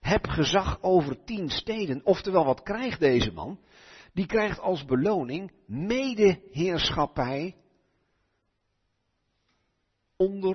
[0.00, 2.04] Heb gezag over tien steden.
[2.04, 3.60] Oftewel, wat krijgt deze man?
[4.12, 7.56] Die krijgt als beloning medeheerschappij
[10.16, 10.54] onder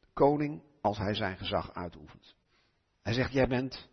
[0.00, 2.34] de koning als hij zijn gezag uitoefent.
[3.02, 3.88] Hij zegt, jij bent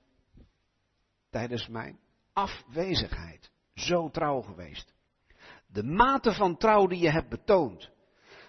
[1.29, 1.99] tijdens mijn
[2.37, 4.93] afwezigheid zo trouw geweest.
[5.67, 7.89] De mate van trouw die je hebt betoond,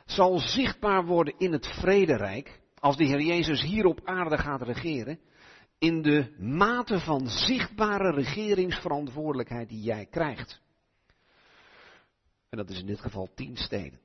[0.05, 5.21] zal zichtbaar worden in het vrederijk, als de Heer Jezus hier op aarde gaat regeren,
[5.79, 10.61] in de mate van zichtbare regeringsverantwoordelijkheid die jij krijgt.
[12.49, 14.01] En dat is in dit geval tien steden.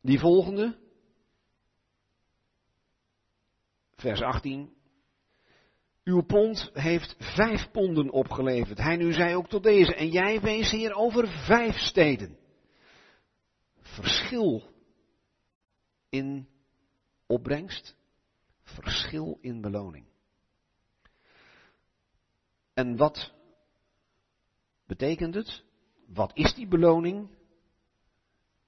[0.00, 0.78] Die volgende,
[3.96, 4.80] vers 18.
[6.04, 8.78] Uw pond heeft vijf ponden opgeleverd.
[8.78, 9.94] Hij nu zei ook tot deze.
[9.94, 12.38] En jij wees hier over vijf steden.
[13.80, 14.70] Verschil
[16.08, 16.48] in
[17.26, 17.96] opbrengst.
[18.62, 20.06] Verschil in beloning.
[22.74, 23.32] En wat
[24.86, 25.64] betekent het?
[26.06, 27.28] Wat is die beloning?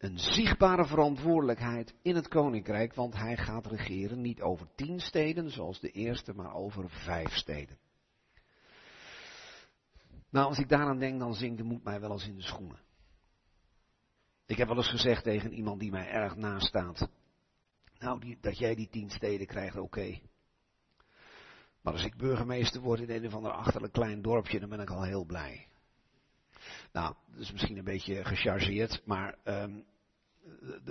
[0.05, 5.80] Een zichtbare verantwoordelijkheid in het koninkrijk, want hij gaat regeren niet over tien steden zoals
[5.80, 7.78] de eerste, maar over vijf steden.
[10.30, 12.78] Nou, als ik daaraan denk, dan zinkt de moed mij wel eens in de schoenen.
[14.46, 17.09] Ik heb wel eens gezegd tegen iemand die mij erg naast staat.
[17.98, 20.18] Nou, die, dat jij die tien steden krijgt, oké.
[21.80, 24.90] Maar als ik burgemeester word in een of ander achterlijk klein dorpje, dan ben ik
[24.90, 25.68] al heel blij.
[26.92, 29.84] Nou, dat is misschien een beetje gechargeerd, maar um,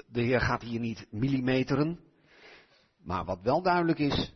[0.08, 2.00] de Heer gaat hier niet millimeteren.
[2.98, 4.34] Maar wat wel duidelijk is,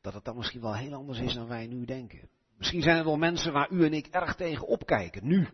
[0.00, 2.28] dat het dan misschien wel heel anders is dan wij nu denken.
[2.56, 5.48] Misschien zijn er wel mensen waar u en ik erg tegen opkijken, nu.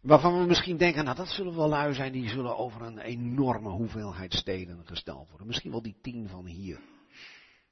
[0.00, 3.68] Waarvan we misschien denken, nou dat zullen wel lui zijn, die zullen over een enorme
[3.68, 5.46] hoeveelheid steden gesteld worden.
[5.46, 6.80] Misschien wel die tien van hier.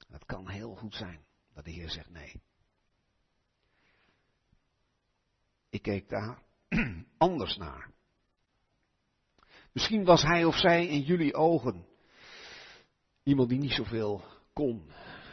[0.09, 1.21] Dat kan heel goed zijn,
[1.55, 2.43] dat de Heer zegt nee.
[5.71, 6.43] Ik keek daar
[7.19, 7.91] anders naar.
[9.73, 11.87] Misschien was hij of zij in jullie ogen
[13.23, 14.91] iemand die niet zoveel kon,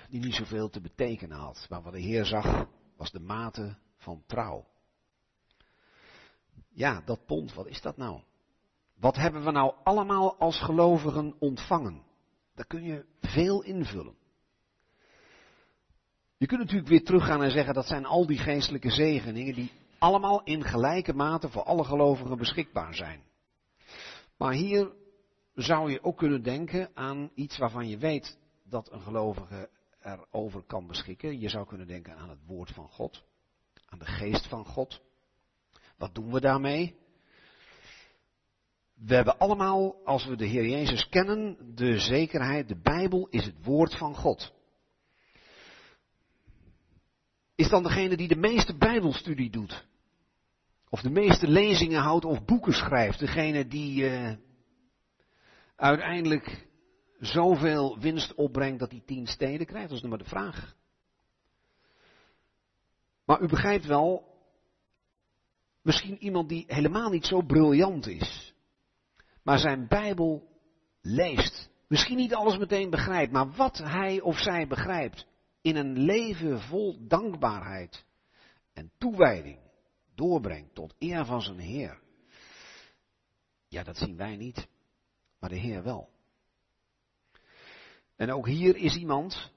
[0.09, 1.65] die niet zoveel te betekenen had.
[1.69, 2.67] Maar wat de Heer zag
[2.97, 4.65] was de mate van trouw.
[6.69, 8.21] Ja, dat pond, wat is dat nou?
[8.99, 12.03] Wat hebben we nou allemaal als gelovigen ontvangen?
[12.55, 14.15] Daar kun je veel invullen.
[16.37, 20.43] Je kunt natuurlijk weer teruggaan en zeggen dat zijn al die geestelijke zegeningen die allemaal
[20.43, 23.26] in gelijke mate voor alle gelovigen beschikbaar zijn.
[24.37, 24.91] Maar hier
[25.55, 29.69] zou je ook kunnen denken aan iets waarvan je weet dat een gelovige
[30.01, 31.39] erover kan beschikken.
[31.39, 33.23] Je zou kunnen denken aan het woord van God,
[33.85, 35.01] aan de geest van God.
[35.97, 36.95] Wat doen we daarmee?
[38.93, 43.63] We hebben allemaal, als we de Heer Jezus kennen, de zekerheid, de Bijbel is het
[43.63, 44.53] woord van God.
[47.55, 49.85] Is dan degene die de meeste Bijbelstudie doet,
[50.89, 53.19] of de meeste lezingen houdt of boeken schrijft.
[53.19, 54.33] Degene die uh,
[55.75, 56.67] uiteindelijk
[57.19, 59.87] zoveel winst opbrengt dat hij tien steden krijgt.
[59.87, 60.75] Dat is nog maar de vraag.
[63.25, 64.35] Maar u begrijpt wel,
[65.81, 68.53] misschien iemand die helemaal niet zo briljant is,
[69.43, 70.47] maar zijn Bijbel
[71.01, 71.69] leest.
[71.87, 75.27] Misschien niet alles meteen begrijpt, maar wat hij of zij begrijpt
[75.61, 78.05] in een leven vol dankbaarheid
[78.73, 79.66] en toewijding
[80.17, 81.99] doorbrengt tot eer van zijn Heer.
[83.67, 84.67] Ja, dat zien wij niet,
[85.39, 86.09] maar de Heer wel.
[88.15, 89.51] En ook hier is iemand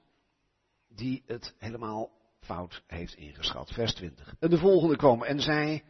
[0.87, 3.71] die het helemaal fout heeft ingeschat.
[3.73, 4.35] Vers 20.
[4.39, 5.83] En de volgende kwam en zei,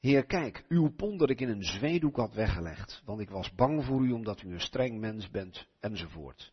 [0.00, 3.84] Heer kijk, uw pond dat ik in een zweedoek had weggelegd, want ik was bang
[3.84, 6.52] voor u omdat u een streng mens bent, enzovoort.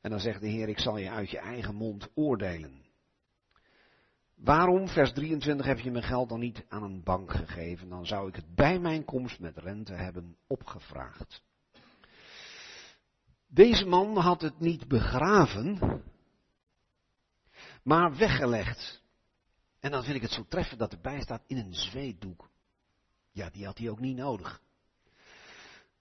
[0.00, 2.84] En dan zegt de Heer, ik zal je uit je eigen mond oordelen.
[4.40, 7.88] Waarom, vers 23, heb je mijn geld dan niet aan een bank gegeven?
[7.88, 11.42] Dan zou ik het bij mijn komst met rente hebben opgevraagd.
[13.48, 16.02] Deze man had het niet begraven,
[17.82, 19.02] maar weggelegd.
[19.80, 22.50] En dan vind ik het zo treffend dat erbij staat in een zweetdoek.
[23.32, 24.60] Ja, die had hij ook niet nodig.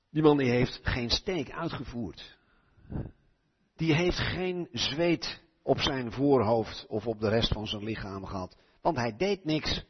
[0.09, 2.37] Die man die heeft geen steek uitgevoerd.
[3.75, 8.57] Die heeft geen zweet op zijn voorhoofd of op de rest van zijn lichaam gehad.
[8.81, 9.85] Want hij deed niks.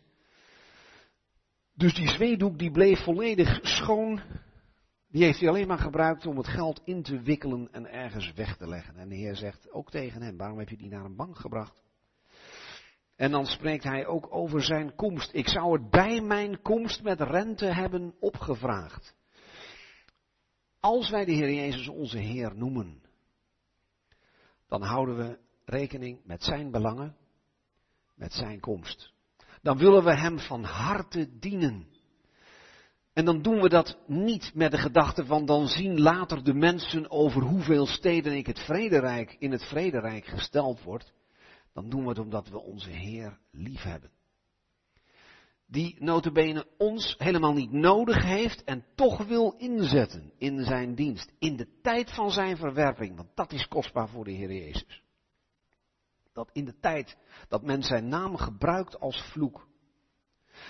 [1.73, 4.21] Dus die zweedoek die bleef volledig schoon.
[5.07, 8.57] Die heeft hij alleen maar gebruikt om het geld in te wikkelen en ergens weg
[8.57, 8.95] te leggen.
[8.95, 11.83] En de Heer zegt ook tegen hem, waarom heb je die naar een bank gebracht?
[13.15, 15.33] En dan spreekt hij ook over zijn komst.
[15.33, 19.15] Ik zou het bij mijn komst met rente hebben opgevraagd.
[20.79, 23.01] Als wij de Heer Jezus onze Heer noemen,
[24.67, 27.15] dan houden we rekening met zijn belangen,
[28.15, 29.13] met zijn komst.
[29.61, 31.87] Dan willen we hem van harte dienen.
[33.13, 37.11] En dan doen we dat niet met de gedachte van dan zien later de mensen
[37.11, 41.13] over hoeveel steden ik het vrederijk, in het vrederijk gesteld wordt.
[41.73, 44.11] Dan doen we het omdat we onze Heer lief hebben.
[45.67, 51.31] Die notabene ons helemaal niet nodig heeft en toch wil inzetten in zijn dienst.
[51.39, 55.03] In de tijd van zijn verwerping, want dat is kostbaar voor de Heer Jezus.
[56.39, 57.17] Dat in de tijd
[57.47, 59.67] dat men zijn naam gebruikt als vloek.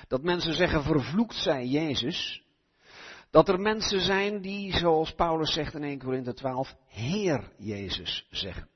[0.08, 2.44] Dat mensen zeggen, vervloekt zij Jezus.
[3.30, 8.70] Dat er mensen zijn die, zoals Paulus zegt in 1 Corinthië 12, Heer Jezus zeggen.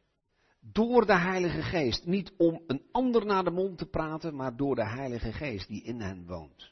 [0.60, 2.06] Door de Heilige Geest.
[2.06, 5.84] Niet om een ander naar de mond te praten, maar door de Heilige Geest die
[5.84, 6.72] in hen woont.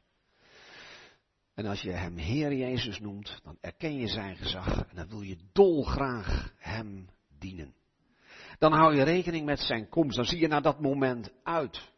[1.54, 5.22] En als je hem Heer Jezus noemt, dan erken je zijn gezag en dan wil
[5.22, 7.10] je dolgraag hem
[7.40, 7.80] dienen.
[8.62, 10.16] Dan hou je rekening met zijn komst.
[10.16, 11.92] Dan zie je naar dat moment uit.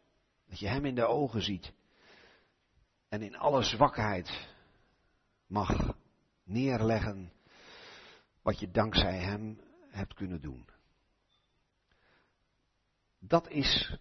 [0.48, 1.72] Dat je hem in de ogen ziet.
[3.08, 4.48] En in alle zwakheid
[5.46, 5.96] mag
[6.44, 7.32] neerleggen
[8.42, 10.66] wat je dankzij hem hebt kunnen doen.
[13.18, 13.98] Dat is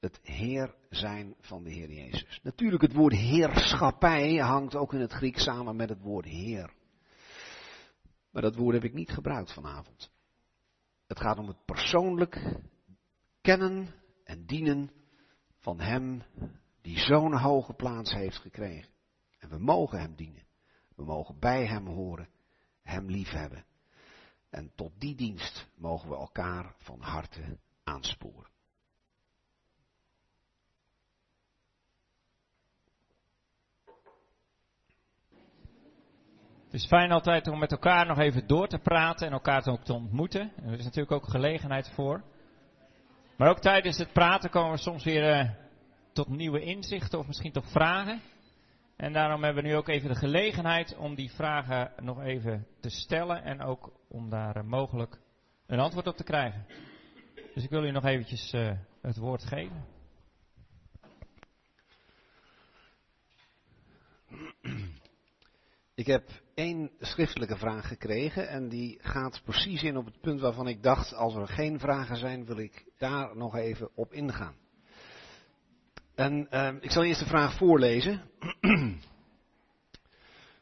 [0.00, 2.40] het Heer zijn van de Heer Jezus.
[2.42, 6.74] Natuurlijk, het woord heerschappij hangt ook in het Griek samen met het woord Heer.
[8.30, 10.16] Maar dat woord heb ik niet gebruikt vanavond.
[11.08, 12.60] Het gaat om het persoonlijk
[13.40, 13.94] kennen
[14.24, 14.90] en dienen
[15.58, 16.22] van Hem
[16.80, 18.92] die zo'n hoge plaats heeft gekregen.
[19.38, 20.46] En we mogen Hem dienen.
[20.94, 22.28] We mogen bij Hem horen,
[22.82, 23.64] Hem liefhebben.
[24.50, 28.50] En tot die dienst mogen we elkaar van harte aansporen.
[36.78, 39.84] Het is fijn altijd om met elkaar nog even door te praten en elkaar ook
[39.84, 40.52] te ontmoeten.
[40.66, 42.22] Er is natuurlijk ook gelegenheid voor.
[43.36, 45.50] Maar ook tijdens het praten komen we soms weer uh,
[46.12, 48.20] tot nieuwe inzichten of misschien tot vragen.
[48.96, 52.90] En daarom hebben we nu ook even de gelegenheid om die vragen nog even te
[52.90, 55.20] stellen en ook om daar uh, mogelijk
[55.66, 56.66] een antwoord op te krijgen.
[57.54, 58.72] Dus ik wil u nog eventjes uh,
[59.02, 59.84] het woord geven.
[65.94, 70.68] Ik heb één schriftelijke vraag gekregen en die gaat precies in op het punt waarvan
[70.68, 74.54] ik dacht, als er geen vragen zijn, wil ik daar nog even op ingaan.
[76.14, 78.22] En uh, ik zal eerst de vraag voorlezen.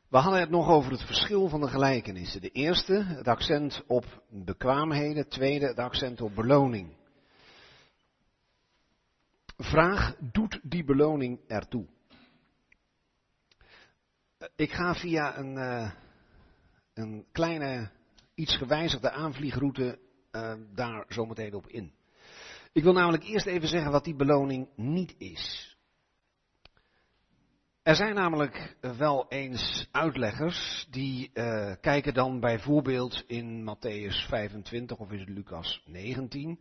[0.09, 2.41] We hadden het nog over het verschil van de gelijkenissen.
[2.41, 5.29] De eerste, het accent op bekwaamheden.
[5.29, 6.97] Tweede, het accent op beloning.
[9.57, 11.87] Vraag, doet die beloning ertoe?
[14.57, 15.91] Ik ga via een, uh,
[16.95, 17.91] een kleine,
[18.34, 19.99] iets gewijzigde aanvliegroute
[20.32, 21.93] uh, daar zometeen op in.
[22.72, 25.76] Ik wil namelijk eerst even zeggen wat die beloning niet is.
[27.82, 31.30] Er zijn namelijk wel eens uitleggers die
[31.80, 36.59] kijken dan bijvoorbeeld in Matthäus 25 of is het Lucas 19.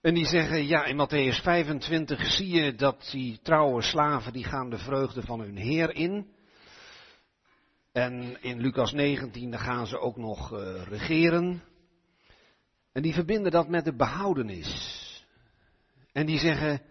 [0.00, 4.70] En die zeggen, ja, in Matthäus 25 zie je dat die trouwe slaven, die gaan
[4.70, 6.34] de vreugde van hun Heer in.
[7.96, 11.62] En in Lucas 19 dan gaan ze ook nog uh, regeren.
[12.92, 15.24] En die verbinden dat met de behoudenis.
[16.12, 16.82] En die zeggen,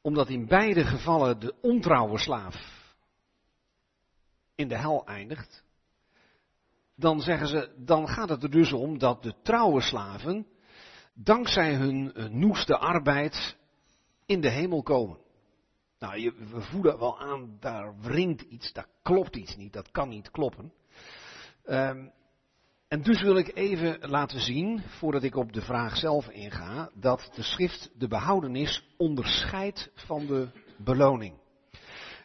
[0.00, 2.56] omdat in beide gevallen de ontrouwe slaaf
[4.54, 5.64] in de hel eindigt,
[6.96, 10.46] dan zeggen ze, dan gaat het er dus om dat de trouwe slaven,
[11.14, 13.56] dankzij hun noeste arbeid,
[14.26, 15.18] in de hemel komen.
[16.00, 20.08] Nou, je, we voelen wel aan, daar wringt iets, daar klopt iets niet, dat kan
[20.08, 20.72] niet kloppen.
[21.66, 22.12] Um,
[22.88, 27.30] en dus wil ik even laten zien, voordat ik op de vraag zelf inga, dat
[27.34, 31.38] de schrift de behoudenis onderscheidt van de beloning.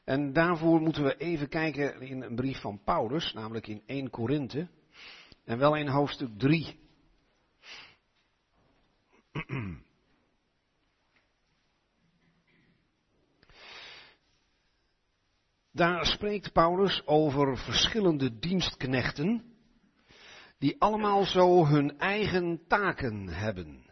[0.04, 4.68] En daarvoor moeten we even kijken in een brief van Paulus, namelijk in 1 Korinthe,
[5.44, 6.80] en wel in hoofdstuk 3.
[15.76, 19.44] Daar spreekt Paulus over verschillende dienstknechten
[20.58, 23.86] die allemaal zo hun eigen taken hebben.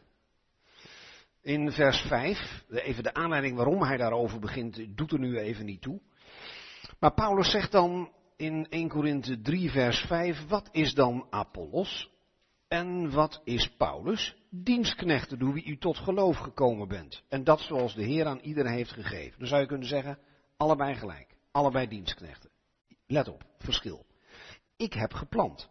[1.41, 5.81] In vers 5, even de aanleiding waarom hij daarover begint, doet er nu even niet
[5.81, 6.01] toe.
[6.99, 12.11] Maar Paulus zegt dan in 1 Korinthe 3 vers 5, wat is dan Apollos?
[12.67, 14.35] En wat is Paulus?
[14.49, 17.23] Dienstknechten door wie u tot geloof gekomen bent.
[17.29, 19.39] En dat zoals de Heer aan iedereen heeft gegeven.
[19.39, 20.19] Dan zou je kunnen zeggen,
[20.57, 21.32] allebei gelijk.
[21.53, 22.49] Allebei dienstknechten.
[23.07, 24.05] Let op, verschil.
[24.75, 25.69] Ik heb geplant.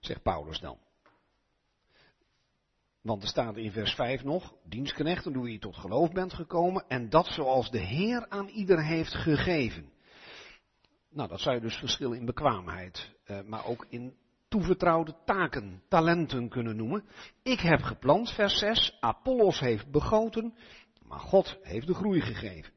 [0.00, 0.78] Zegt Paulus dan.
[3.00, 6.84] Want er staat in vers 5 nog, dienstknechten wie je tot geloof bent gekomen.
[6.88, 9.92] En dat zoals de Heer aan ieder heeft gegeven.
[11.10, 14.16] Nou, dat zou je dus verschil in bekwaamheid, eh, maar ook in
[14.48, 17.04] toevertrouwde taken, talenten kunnen noemen.
[17.42, 20.54] Ik heb geplant, vers 6, Apollos heeft begoten,
[21.02, 22.74] maar God heeft de groei gegeven.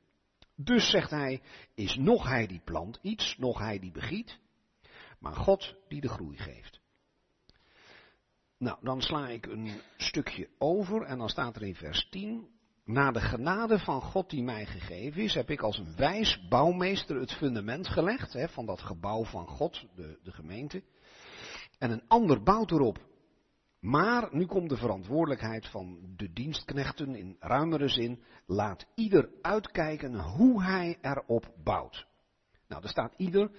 [0.62, 1.42] Dus zegt hij,
[1.76, 4.40] is nog hij die plant iets, nog hij die begiet,
[5.20, 6.80] maar God die de groei geeft.
[8.58, 12.48] Nou, dan sla ik een stukje over en dan staat er in vers 10,
[12.86, 17.20] na de genade van God die mij gegeven is, heb ik als een wijs bouwmeester
[17.20, 20.84] het fundament gelegd hè, van dat gebouw van God, de, de gemeente.
[21.78, 23.09] En een ander bouwt erop.
[23.80, 28.24] Maar nu komt de verantwoordelijkheid van de dienstknechten in ruimere zin.
[28.46, 32.08] Laat ieder uitkijken hoe hij erop bouwt.
[32.68, 33.52] Nou, er staat ieder.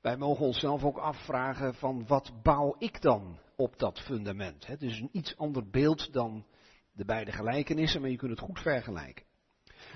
[0.00, 4.66] Wij mogen onszelf ook afvragen van wat bouw ik dan op dat fundament.
[4.66, 6.46] Het is een iets ander beeld dan
[6.92, 9.26] de beide gelijkenissen, maar je kunt het goed vergelijken.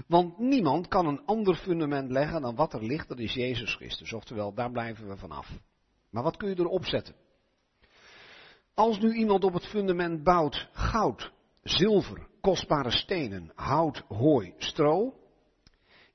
[0.07, 4.12] Want niemand kan een ander fundament leggen dan wat er ligt, dat is Jezus Christus.
[4.12, 5.59] Oftewel, daar blijven we vanaf.
[6.11, 7.14] Maar wat kun je erop zetten?
[8.74, 15.14] Als nu iemand op het fundament bouwt goud, zilver, kostbare stenen, hout, hooi, stro,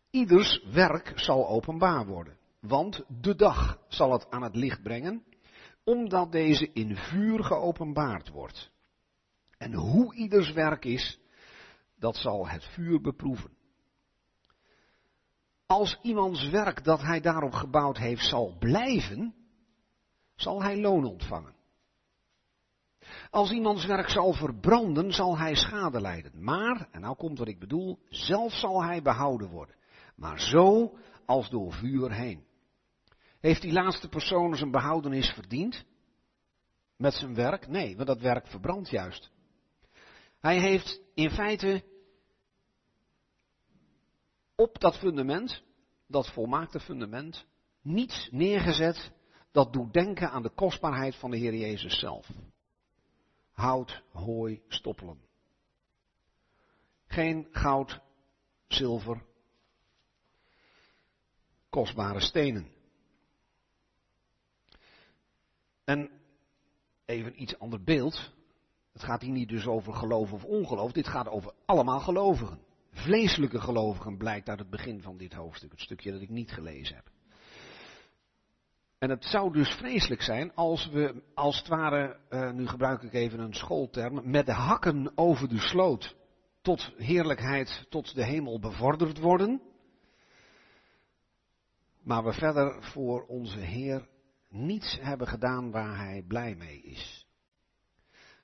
[0.09, 2.37] ieders werk zal openbaar worden.
[2.59, 5.23] Want de dag zal het aan het licht brengen,
[5.83, 8.71] omdat deze in vuur geopenbaard wordt.
[9.57, 11.19] En hoe ieders werk is,
[11.99, 13.51] dat zal het vuur beproeven.
[15.65, 19.35] Als iemands werk dat hij daarop gebouwd heeft zal blijven,
[20.35, 21.56] zal hij loon ontvangen.
[23.29, 26.43] Als iemands werk zal verbranden, zal hij schade lijden.
[26.43, 29.75] Maar, en nou komt wat ik bedoel, zelf zal hij behouden worden.
[30.15, 32.45] Maar zo als door vuur heen.
[33.39, 35.85] Heeft die laatste persoon zijn behoudenis verdiend?
[36.97, 37.67] Met zijn werk?
[37.67, 39.31] Nee, want dat werk verbrandt juist.
[40.39, 41.83] Hij heeft in feite
[44.55, 45.63] op dat fundament,
[46.07, 47.45] dat volmaakte fundament,
[47.81, 49.11] niets neergezet
[49.51, 52.29] dat doet denken aan de kostbaarheid van de Heer Jezus zelf.
[53.57, 55.21] Hout, hooi, stoppelen.
[57.07, 58.01] Geen goud,
[58.67, 59.25] zilver,
[61.69, 62.71] kostbare stenen.
[65.83, 66.11] En
[67.05, 68.33] even iets ander beeld.
[68.93, 70.91] Het gaat hier niet dus over geloof of ongeloof.
[70.91, 72.59] Dit gaat over allemaal gelovigen.
[72.91, 75.71] Vleeselijke gelovigen blijkt uit het begin van dit hoofdstuk.
[75.71, 77.11] Het stukje dat ik niet gelezen heb.
[78.99, 83.13] En het zou dus vreselijk zijn als we, als het ware, uh, nu gebruik ik
[83.13, 86.15] even een schoolterm, met de hakken over de sloot
[86.61, 89.61] tot heerlijkheid, tot de hemel bevorderd worden.
[92.03, 94.07] Maar we verder voor onze Heer
[94.49, 97.27] niets hebben gedaan waar Hij blij mee is.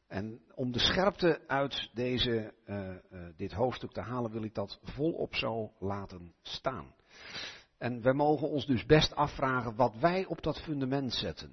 [0.07, 4.79] En om de scherpte uit deze, uh, uh, dit hoofdstuk te halen, wil ik dat
[4.83, 6.95] volop zo laten staan.
[7.83, 11.51] En we mogen ons dus best afvragen wat wij op dat fundament zetten.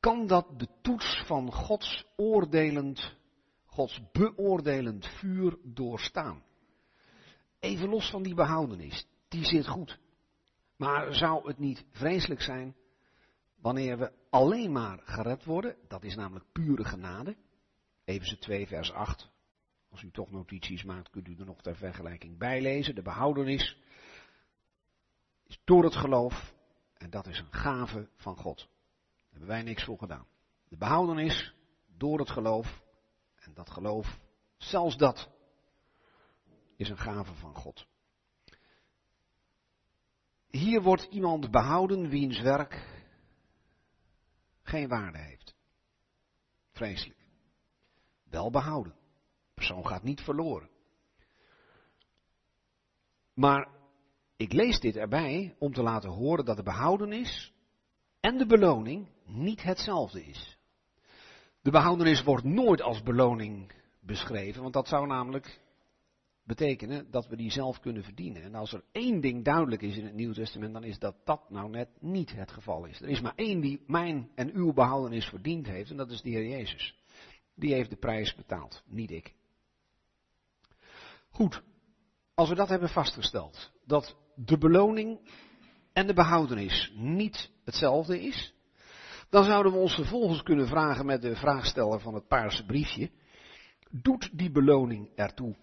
[0.00, 3.16] Kan dat de toets van Gods oordelend,
[3.64, 6.42] Gods beoordelend vuur doorstaan?
[7.60, 9.98] Even los van die behoudenis, die zit goed.
[10.76, 12.76] Maar zou het niet vreselijk zijn
[13.60, 17.36] wanneer we alleen maar gered worden, dat is namelijk pure genade,
[18.04, 19.30] Efeze 2, vers 8.
[19.90, 22.94] Als u toch notities maakt, kunt u er nog ter vergelijking bijlezen.
[22.94, 23.76] De behoudenis
[25.64, 26.54] door het geloof.
[26.94, 28.56] En dat is een gave van God.
[28.56, 30.26] Daar hebben wij niks voor gedaan.
[30.68, 31.54] De behoudenis
[31.96, 32.82] door het geloof.
[33.34, 34.18] En dat geloof,
[34.56, 35.30] zelfs dat,
[36.76, 37.86] is een gave van God.
[40.50, 43.04] Hier wordt iemand behouden wiens werk
[44.62, 45.54] geen waarde heeft.
[46.70, 47.20] Vreselijk
[48.32, 48.92] wel behouden.
[48.92, 50.70] De persoon gaat niet verloren.
[53.34, 53.81] Maar
[54.42, 57.52] ik lees dit erbij om te laten horen dat de behoudenis
[58.20, 60.58] en de beloning niet hetzelfde is.
[61.60, 65.60] De behoudenis wordt nooit als beloning beschreven, want dat zou namelijk
[66.44, 68.42] betekenen dat we die zelf kunnen verdienen.
[68.42, 71.50] En als er één ding duidelijk is in het Nieuw Testament, dan is dat dat
[71.50, 73.00] nou net niet het geval is.
[73.00, 76.30] Er is maar één die mijn en uw behoudenis verdiend heeft, en dat is de
[76.30, 76.98] Heer Jezus.
[77.54, 79.34] Die heeft de prijs betaald, niet ik.
[81.30, 81.62] Goed,
[82.34, 85.30] als we dat hebben vastgesteld, dat de beloning
[85.92, 88.54] en de behoudenis niet hetzelfde is,
[89.32, 93.10] Dan zouden we ons vervolgens kunnen vragen met de vraagsteller van het paarse briefje.
[93.90, 95.56] Doet die beloning ertoe?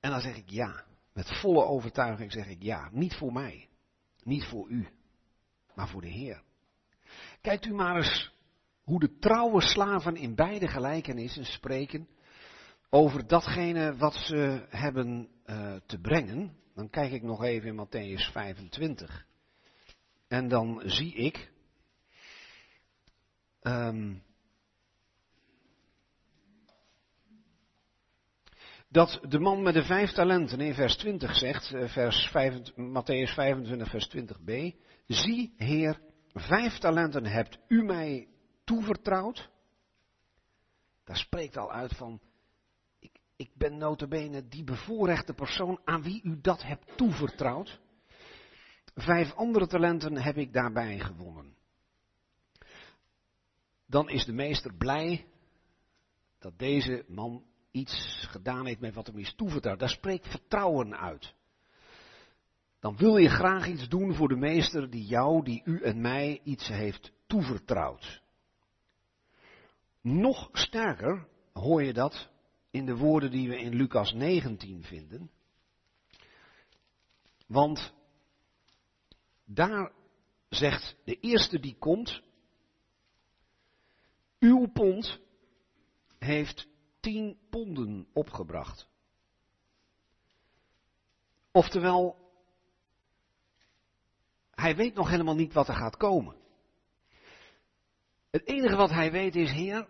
[0.00, 0.84] En dan zeg ik ja.
[1.12, 2.88] Met volle overtuiging zeg ik ja.
[2.92, 3.68] Niet voor mij.
[4.22, 4.88] Niet voor u.
[5.74, 6.42] Maar voor de Heer.
[7.40, 8.34] Kijkt u maar eens
[8.84, 12.08] hoe de trouwe slaven in beide gelijkenissen spreken
[12.90, 16.56] over datgene wat ze hebben uh, te brengen.
[16.74, 19.26] Dan kijk ik nog even in Matthäus 25.
[20.28, 21.52] En dan zie ik
[23.62, 24.22] um,
[28.88, 33.34] dat de man met de vijf talenten in vers 20 zegt, eh, vers 25, Matthäus
[33.34, 36.00] 25, vers 20b, zie Heer,
[36.32, 38.28] vijf talenten hebt u mij
[38.64, 39.50] toevertrouwd.
[41.04, 42.20] Daar spreekt al uit van,
[43.36, 47.80] ik, ben notabene die bevoorrechte persoon aan wie u dat hebt toevertrouwd.
[48.94, 51.54] Vijf andere talenten heb ik daarbij gewonnen.
[53.86, 55.26] Dan is de meester blij
[56.38, 59.78] dat deze man iets gedaan heeft met wat hem is toevertrouwd.
[59.78, 61.34] Daar spreekt vertrouwen uit.
[62.80, 66.40] Dan wil je graag iets doen voor de meester die jou, die u en mij
[66.44, 68.22] iets heeft toevertrouwd.
[70.00, 72.30] Nog sterker hoor je dat
[72.76, 75.30] in de woorden die we in Lucas 19 vinden.
[77.46, 77.94] Want
[79.44, 79.92] daar
[80.48, 82.22] zegt de eerste die komt,
[84.38, 85.20] uw pond
[86.18, 86.68] heeft
[87.00, 88.88] tien ponden opgebracht.
[91.50, 92.30] Oftewel,
[94.50, 96.36] hij weet nog helemaal niet wat er gaat komen.
[98.30, 99.88] Het enige wat hij weet is, Heer,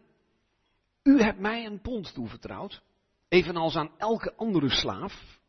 [1.07, 2.83] u hebt mij een pond toevertrouwd,
[3.29, 5.41] evenals aan elke andere slaaf.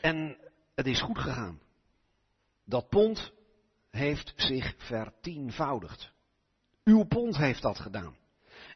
[0.00, 0.38] En
[0.74, 1.60] het is goed gegaan.
[2.64, 3.32] Dat pond
[3.90, 6.12] heeft zich vertienvoudigd.
[6.84, 8.16] Uw pond heeft dat gedaan.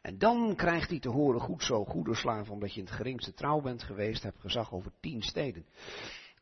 [0.01, 3.33] En dan krijgt hij te horen, goed zo, goede slaaf, omdat je in het geringste
[3.33, 5.65] trouw bent geweest, hebt gezag over tien steden.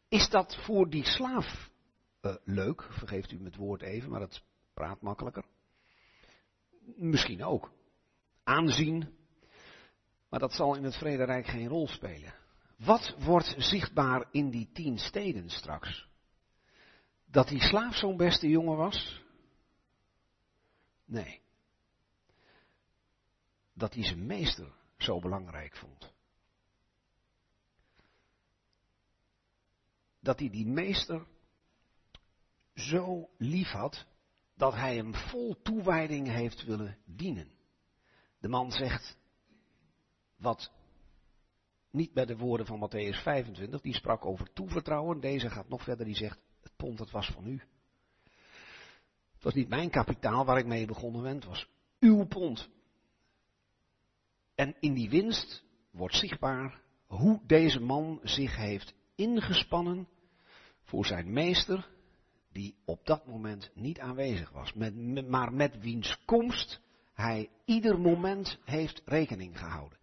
[0.07, 1.69] Is dat voor die slaaf
[2.21, 2.87] uh, leuk?
[2.91, 4.43] Vergeeft u me het woord even, maar dat
[4.73, 5.45] praat makkelijker.
[6.95, 7.71] Misschien ook.
[8.43, 9.17] Aanzien.
[10.29, 12.33] Maar dat zal in het Vrederijk geen rol spelen.
[12.77, 16.07] Wat wordt zichtbaar in die tien steden straks?
[17.25, 19.23] Dat die slaaf zo'n beste jongen was?
[21.05, 21.41] Nee.
[23.73, 26.13] Dat hij zijn meester zo belangrijk vond.
[30.19, 31.27] Dat hij die meester
[32.73, 34.05] zo lief had
[34.59, 37.51] dat hij hem vol toewijding heeft willen dienen.
[38.39, 39.17] De man zegt
[40.37, 40.71] wat
[41.91, 45.19] niet bij de woorden van Matthäus 25, die sprak over toevertrouwen.
[45.19, 47.61] Deze gaat nog verder, die zegt, het pond dat was van u.
[49.33, 51.67] Het was niet mijn kapitaal waar ik mee begonnen ben, het was
[51.99, 52.69] uw pond.
[54.55, 60.07] En in die winst wordt zichtbaar hoe deze man zich heeft ingespannen
[60.81, 61.89] voor zijn meester,
[62.51, 66.81] die op dat moment niet aanwezig was, met, maar met wiens komst
[67.13, 69.97] hij ieder moment heeft rekening gehouden.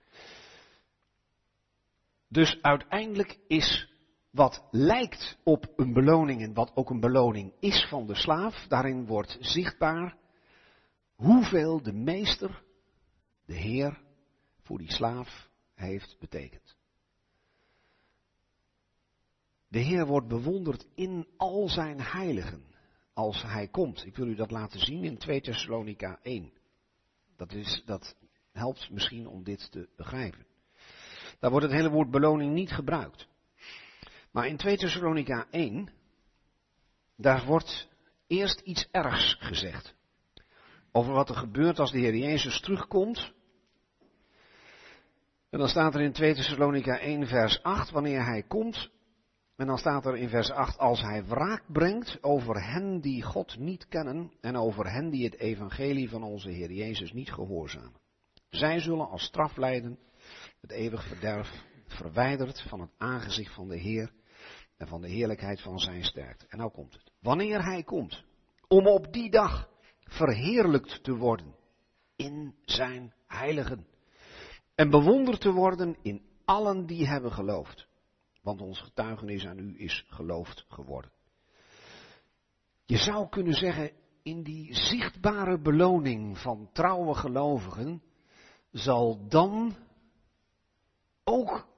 [2.29, 3.89] Dus uiteindelijk is
[4.31, 9.07] wat lijkt op een beloning en wat ook een beloning is van de slaaf, daarin
[9.07, 10.17] wordt zichtbaar
[11.15, 12.63] hoeveel de meester,
[13.47, 14.03] de Heer,
[14.63, 16.76] voor die slaaf heeft betekend.
[19.69, 22.65] De Heer wordt bewonderd in al zijn heiligen
[23.15, 24.05] als hij komt.
[24.05, 26.53] Ik wil u dat laten zien in 2 Thessalonica 1.
[27.37, 28.17] Dat, is, dat
[28.53, 30.47] helpt misschien om dit te begrijpen.
[31.39, 33.29] Daar wordt het hele woord beloning niet gebruikt.
[34.31, 35.93] Maar in 2 Thessalonica 1,
[37.17, 37.89] daar wordt
[38.27, 39.95] eerst iets ergs gezegd.
[40.93, 43.33] Over wat er gebeurt als de Heer Jezus terugkomt.
[45.51, 48.91] En dan staat er in 2 Thessalonica 1 vers 8, wanneer hij komt.
[49.57, 53.59] En dan staat er in vers 8, als hij wraak brengt over hen die God
[53.59, 58.01] niet kennen en over hen die het evangelie van onze Heer Jezus niet gehoorzamen.
[58.49, 59.99] Zij zullen als straf lijden
[60.61, 64.13] het eeuwig verderf, verwijderd van het aangezicht van de Heer
[64.77, 66.47] en van de heerlijkheid van zijn sterkte.
[66.49, 67.13] En nou komt het.
[67.21, 68.25] Wanneer hij komt,
[68.69, 69.69] om op die dag
[70.01, 71.55] verheerlijkt te worden
[72.17, 73.87] in zijn heiligen.
[74.75, 77.86] En bewonderd te worden in allen die hebben geloofd.
[78.47, 81.11] Want ons getuigenis aan u is geloofd geworden.
[82.85, 83.91] Je zou kunnen zeggen,
[84.23, 88.03] in die zichtbare beloning van trouwe gelovigen
[88.71, 89.77] zal dan
[91.25, 91.69] ook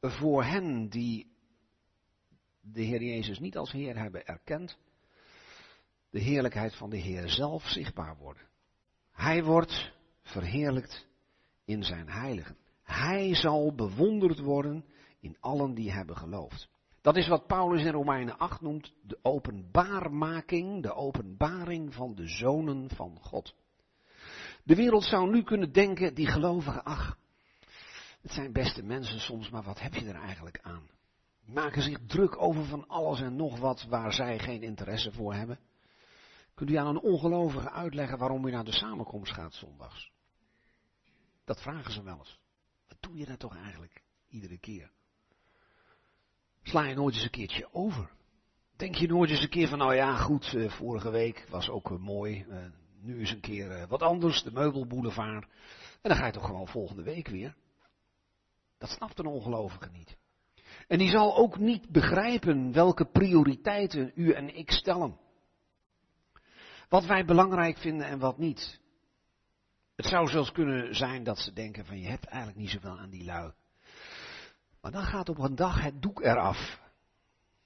[0.00, 1.32] voor hen die
[2.60, 4.78] de Heer Jezus niet als Heer hebben erkend,
[6.10, 8.48] de heerlijkheid van de Heer zelf zichtbaar worden.
[9.12, 9.92] Hij wordt
[10.22, 11.06] verheerlijkt
[11.64, 12.56] in zijn heiligen.
[12.82, 14.84] Hij zal bewonderd worden
[15.20, 16.68] in allen die hebben geloofd.
[17.00, 22.90] Dat is wat Paulus in Romeinen 8 noemt de openbaarmaking, de openbaring van de zonen
[22.90, 23.54] van God.
[24.64, 27.18] De wereld zou nu kunnen denken, die gelovigen, ach,
[28.20, 30.90] het zijn beste mensen soms, maar wat heb je er eigenlijk aan?
[31.44, 35.58] Maken zich druk over van alles en nog wat waar zij geen interesse voor hebben.
[36.54, 40.12] Kunt u aan een ongelovige uitleggen waarom u naar de samenkomst gaat zondags?
[41.44, 42.40] Dat vragen ze wel eens.
[42.88, 44.90] Wat doe je daar toch eigenlijk iedere keer?
[46.62, 48.10] Sla je nooit eens een keertje over?
[48.76, 51.90] Denk je nooit eens een keer van, nou ja, goed, eh, vorige week was ook
[51.90, 52.44] uh, mooi.
[52.48, 52.56] Uh,
[53.00, 55.44] nu is een keer wat anders, de meubelboulevard.
[56.02, 57.54] En dan ga je toch gewoon volgende week weer.
[58.78, 60.16] Dat snapt een ongelovige niet.
[60.88, 65.18] En die zal ook niet begrijpen welke prioriteiten u en ik stellen.
[66.88, 68.80] Wat wij belangrijk vinden en wat niet.
[69.96, 73.10] Het zou zelfs kunnen zijn dat ze denken van je hebt eigenlijk niet zoveel aan
[73.10, 73.52] die lui.
[74.80, 76.80] Maar dan gaat op een dag het doek eraf.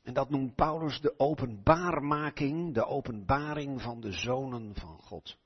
[0.03, 5.39] En dat noemt Paulus de openbaarmaking, de openbaring van de zonen van God.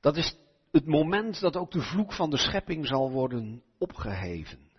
[0.00, 0.36] Dat is
[0.70, 4.70] het moment dat ook de vloek van de schepping zal worden opgeheven.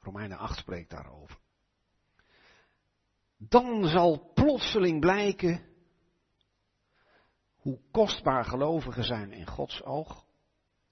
[0.00, 1.38] Romeinen 8 spreekt daarover.
[3.36, 5.70] Dan zal plotseling blijken
[7.56, 10.26] hoe kostbaar gelovigen zijn in Gods oog.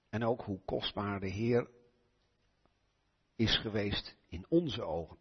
[0.09, 1.69] En ook hoe kostbaar de Heer
[3.35, 5.17] is geweest in onze ogen.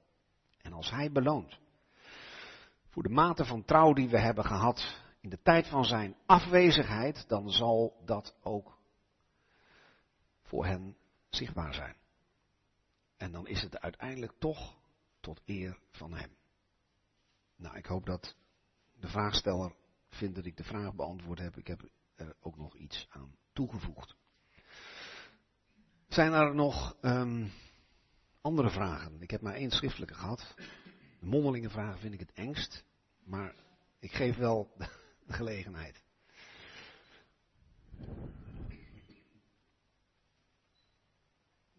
[0.62, 1.58] En als Hij beloont
[2.88, 7.28] voor de mate van trouw die we hebben gehad in de tijd van Zijn afwezigheid,
[7.28, 8.78] dan zal dat ook
[10.42, 10.96] voor hen
[11.28, 11.96] zichtbaar zijn.
[13.16, 14.76] En dan is het uiteindelijk toch
[15.20, 16.36] tot eer van Hem.
[17.56, 18.36] Nou, ik hoop dat
[19.00, 19.74] de vraagsteller
[20.08, 21.56] vindt dat ik de vraag beantwoord heb.
[21.56, 24.16] Ik heb er ook nog iets aan toegevoegd.
[26.08, 27.52] Zijn er nog um,
[28.40, 29.22] andere vragen?
[29.22, 30.54] Ik heb maar één schriftelijke gehad.
[31.20, 32.84] De mondelinge vragen vind ik het engst,
[33.24, 33.54] maar
[33.98, 36.02] ik geef wel de gelegenheid.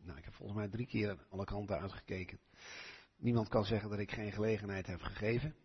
[0.03, 2.39] Nou, ik heb volgens mij drie keer alle kanten uitgekeken.
[3.17, 5.55] Niemand kan zeggen dat ik geen gelegenheid heb gegeven.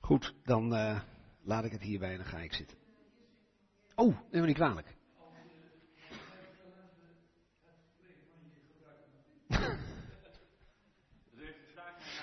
[0.00, 1.02] Goed, dan uh,
[1.42, 2.78] laat ik het hierbij en dan ga ik zitten.
[3.94, 4.95] Oh, neem me niet kwalijk.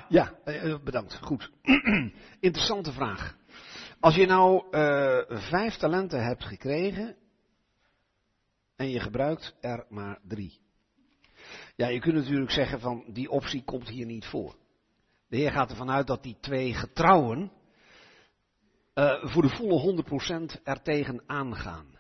[0.10, 1.16] Ja, eh, bedankt.
[1.22, 1.52] Goed.
[2.40, 3.38] Interessante vraag.
[4.00, 7.16] Als je nou uh, vijf talenten hebt gekregen
[8.76, 10.62] en je gebruikt er maar drie.
[11.76, 14.56] Ja, je kunt natuurlijk zeggen van die optie komt hier niet voor.
[15.28, 17.52] De Heer gaat ervan uit dat die twee getrouwen
[19.22, 20.04] voor de volle
[20.60, 21.98] 100% er tegen aangaan.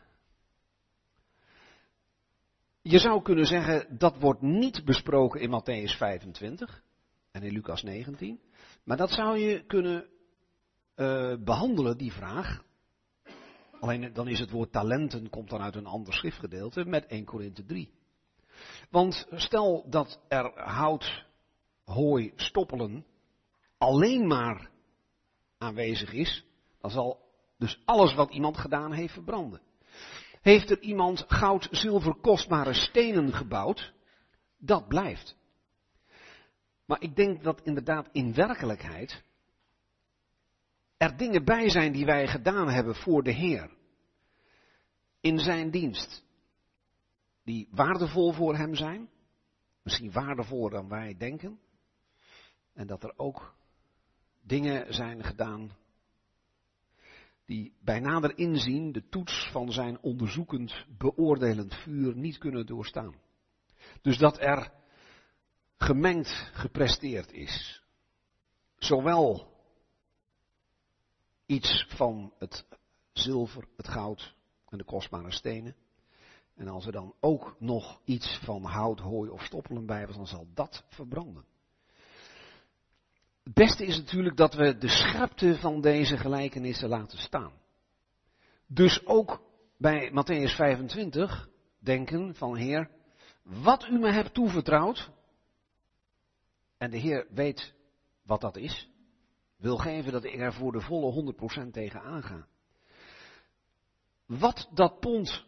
[2.86, 6.84] Je zou kunnen zeggen dat wordt niet besproken in Matthäus 25
[7.32, 8.40] en in Lucas 19.
[8.84, 10.10] Maar dat zou je kunnen
[10.96, 12.64] uh, behandelen, die vraag.
[13.80, 17.66] Alleen dan is het woord talenten, komt dan uit een ander schriftgedeelte, met 1 Korinthe
[17.66, 17.92] 3.
[18.90, 21.26] Want stel dat er hout,
[21.86, 23.06] hooi, stoppelen
[23.78, 24.70] alleen maar
[25.58, 26.46] aanwezig is,
[26.82, 27.20] dan zal
[27.58, 29.62] dus alles wat iemand gedaan heeft verbranden.
[30.44, 33.94] Heeft er iemand goud, zilver, kostbare stenen gebouwd?
[34.58, 35.36] Dat blijft.
[36.86, 39.24] Maar ik denk dat inderdaad in werkelijkheid
[40.98, 43.70] er dingen bij zijn die wij gedaan hebben voor de Heer.
[45.20, 46.24] In zijn dienst.
[47.44, 49.10] Die waardevol voor hem zijn.
[49.84, 51.60] Misschien waardevoller dan wij denken.
[52.74, 53.56] En dat er ook
[54.42, 55.72] dingen zijn gedaan
[57.46, 63.16] die bij nader inzien de toets van zijn onderzoekend, beoordelend vuur niet kunnen doorstaan.
[64.02, 64.72] Dus dat er
[65.78, 67.84] gemengd gepresteerd is.
[68.78, 69.52] Zowel
[71.46, 72.66] iets van het
[73.14, 74.36] zilver, het goud
[74.70, 75.76] en de kostbare stenen.
[76.56, 80.28] En als er dan ook nog iets van hout, hooi of stoppelen bij was, dan
[80.28, 81.46] zal dat verbranden.
[83.44, 87.54] Het beste is natuurlijk dat we de scherpte van deze gelijkenissen laten staan.
[88.68, 89.42] Dus ook
[89.78, 91.50] bij Matthäus 25
[91.80, 92.90] denken van Heer,
[93.44, 95.10] wat u me hebt toevertrouwd,
[96.78, 97.74] en de Heer weet
[98.26, 98.90] wat dat is,
[99.58, 101.34] wil geven dat ik er voor de volle
[101.68, 102.48] 100% tegen aanga.
[104.26, 105.46] Wat dat pond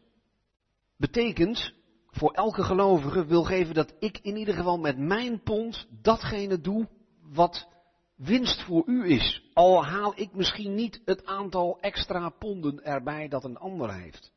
[0.98, 1.74] betekent
[2.08, 6.88] voor elke gelovige, wil geven dat ik in ieder geval met mijn pond datgene doe
[7.22, 7.74] wat
[8.16, 9.50] winst voor u is.
[9.54, 14.34] Al haal ik misschien niet het aantal extra ponden erbij dat een ander heeft.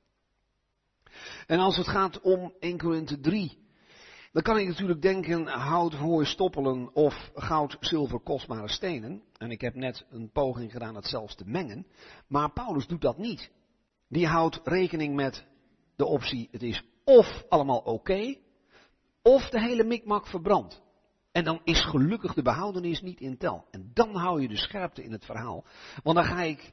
[1.46, 3.58] En als het gaat om 1 Korinthe 3,
[4.32, 9.22] dan kan ik natuurlijk denken hout, hooi, stoppelen of goud, zilver, kostbare stenen.
[9.36, 11.86] En ik heb net een poging gedaan het zelfs te mengen.
[12.26, 13.50] Maar Paulus doet dat niet.
[14.08, 15.46] Die houdt rekening met
[15.96, 18.34] de optie, het is of allemaal oké,
[19.22, 20.82] of de hele mikmak verbrandt.
[21.38, 23.64] En dan is gelukkig de behoudenis niet in tel.
[23.70, 25.64] En dan hou je de scherpte in het verhaal.
[26.02, 26.72] Want dan ga ik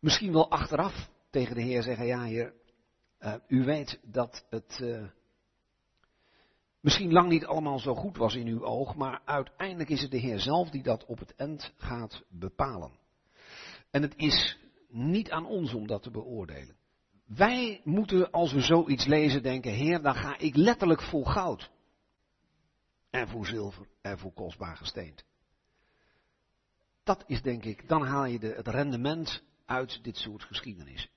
[0.00, 2.54] misschien wel achteraf tegen de Heer zeggen, ja Heer,
[3.20, 5.06] uh, u weet dat het uh,
[6.80, 10.18] misschien lang niet allemaal zo goed was in uw oog, maar uiteindelijk is het de
[10.18, 12.92] Heer zelf die dat op het eind gaat bepalen.
[13.90, 16.76] En het is niet aan ons om dat te beoordelen.
[17.26, 21.74] Wij moeten, als we zoiets lezen, denken, Heer, dan ga ik letterlijk vol goud.
[23.16, 25.24] En voor zilver en voor kostbaar gesteend.
[27.04, 31.10] Dat is denk ik, dan haal je de, het rendement uit dit soort geschiedenis.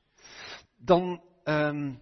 [0.78, 2.02] Dan um,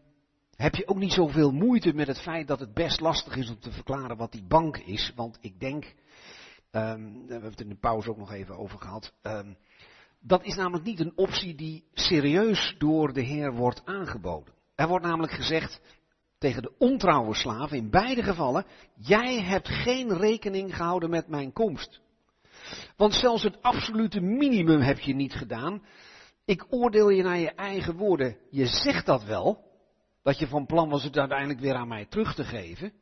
[0.56, 3.60] heb je ook niet zoveel moeite met het feit dat het best lastig is om
[3.60, 5.12] te verklaren wat die bank is.
[5.16, 5.84] Want ik denk,
[6.72, 9.14] um, we hebben het in de pauze ook nog even over gehad.
[9.22, 9.58] Um,
[10.20, 14.54] dat is namelijk niet een optie die serieus door de Heer wordt aangeboden.
[14.76, 15.82] Er wordt namelijk gezegd
[16.38, 18.66] tegen de ontrouwe slaaf in beide gevallen,
[18.96, 22.02] jij hebt geen rekening gehouden met mijn komst.
[22.96, 25.84] Want zelfs het absolute minimum heb je niet gedaan.
[26.46, 28.38] Ik oordeel je naar je eigen woorden.
[28.50, 29.64] Je zegt dat wel,
[30.24, 32.94] dat je van plan was het uiteindelijk weer aan mij terug te geven,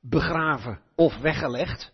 [0.00, 1.92] begraven of weggelegd.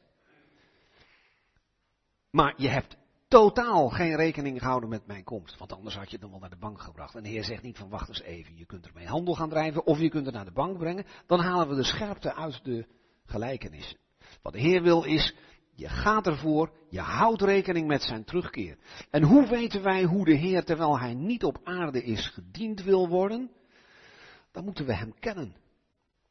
[2.31, 2.97] Maar je hebt
[3.33, 5.59] totaal geen rekening gehouden met mijn komst.
[5.59, 7.15] Want anders had je het dan wel naar de bank gebracht.
[7.15, 9.87] En de Heer zegt niet van wacht eens even, je kunt ermee handel gaan drijven
[9.87, 11.07] of je kunt het naar de bank brengen.
[11.27, 12.87] Dan halen we de scherpte uit de
[13.25, 13.99] gelijkenissen.
[14.43, 15.35] Wat de Heer wil is,
[15.75, 18.79] je gaat ervoor, je houdt rekening met zijn terugkeer.
[19.11, 23.09] En hoe weten wij hoe de Heer, terwijl hij niet op aarde is, gediend wil
[23.09, 23.51] worden?
[24.51, 25.55] Dan moeten we hem kennen.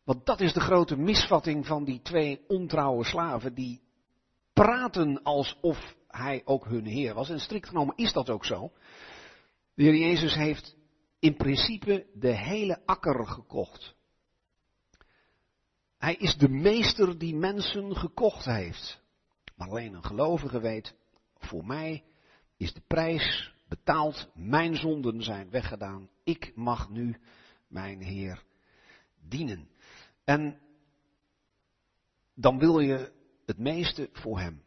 [0.04, 3.82] Want dat is de grote misvatting van die twee ontrouwe slaven die
[4.54, 7.30] praten alsof hij ook hun Heer was.
[7.30, 8.72] En strikt genomen is dat ook zo.
[9.74, 10.76] De Heer Jezus heeft
[11.20, 13.96] in principe de hele akker gekocht.
[15.98, 19.02] Hij is de meester die mensen gekocht heeft.
[19.56, 20.96] Maar alleen een gelovige weet,
[21.38, 22.04] voor mij
[22.58, 27.20] is de prijs betaald, mijn zonden zijn weggedaan, ik mag nu
[27.68, 28.44] mijn Heer
[29.28, 29.70] dienen.
[30.24, 30.60] En
[32.36, 33.12] dan wil je
[33.46, 34.64] het meeste voor Hem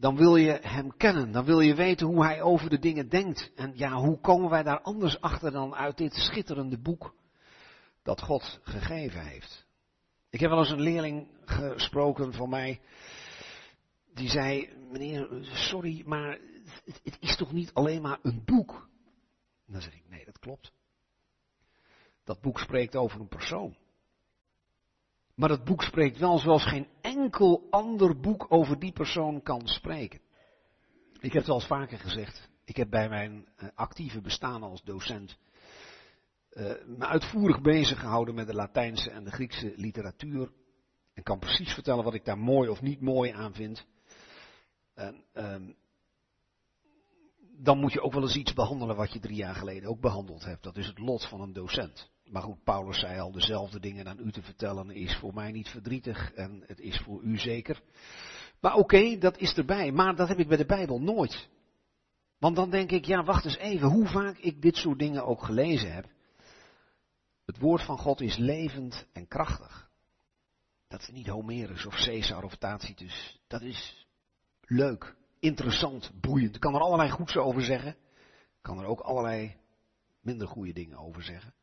[0.00, 1.32] dan wil je hem kennen.
[1.32, 3.50] Dan wil je weten hoe hij over de dingen denkt.
[3.54, 7.14] En ja, hoe komen wij daar anders achter dan uit dit schitterende boek
[8.02, 9.66] dat God gegeven heeft?
[10.30, 12.80] Ik heb wel eens een leerling gesproken van mij.
[14.14, 16.38] Die zei, meneer, sorry, maar
[16.84, 18.88] het, is toch niet alleen maar een boek?
[19.66, 20.72] En dan zeg ik, nee, dat klopt.
[22.24, 23.76] Dat boek spreekt over een persoon.
[25.40, 30.20] Maar het boek spreekt wel zoals geen enkel ander boek over die persoon kan spreken.
[31.20, 32.48] Ik heb het al eens vaker gezegd.
[32.64, 35.38] Ik heb bij mijn eh, actieve bestaan als docent
[36.52, 40.52] uh, me uitvoerig bezig gehouden met de Latijnse en de Griekse literatuur.
[41.14, 43.86] En kan precies vertellen wat ik daar mooi of niet mooi aan vind.
[44.94, 45.76] En, um,
[47.38, 50.44] dan moet je ook wel eens iets behandelen wat je drie jaar geleden ook behandeld
[50.44, 50.62] hebt.
[50.62, 52.10] Dat is het lot van een docent.
[52.30, 55.68] Maar goed, Paulus zei al, dezelfde dingen aan u te vertellen is voor mij niet
[55.68, 57.82] verdrietig en het is voor u zeker.
[58.60, 59.92] Maar oké, dat is erbij.
[59.92, 61.48] Maar dat heb ik bij de Bijbel nooit.
[62.38, 65.42] Want dan denk ik, ja, wacht eens even, hoe vaak ik dit soort dingen ook
[65.42, 66.08] gelezen heb.
[67.46, 69.90] Het woord van God is levend en krachtig.
[70.88, 73.40] Dat is niet Homerus of Caesar of Tacitus.
[73.46, 74.06] Dat is
[74.60, 76.54] leuk, interessant, boeiend.
[76.54, 77.90] Ik kan er allerlei goeds over zeggen.
[77.90, 79.56] Ik kan er ook allerlei
[80.20, 81.54] minder goede dingen over zeggen.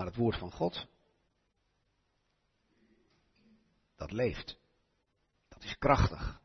[0.00, 0.86] Maar het woord van God,
[3.96, 4.58] dat leeft.
[5.48, 6.40] Dat is krachtig.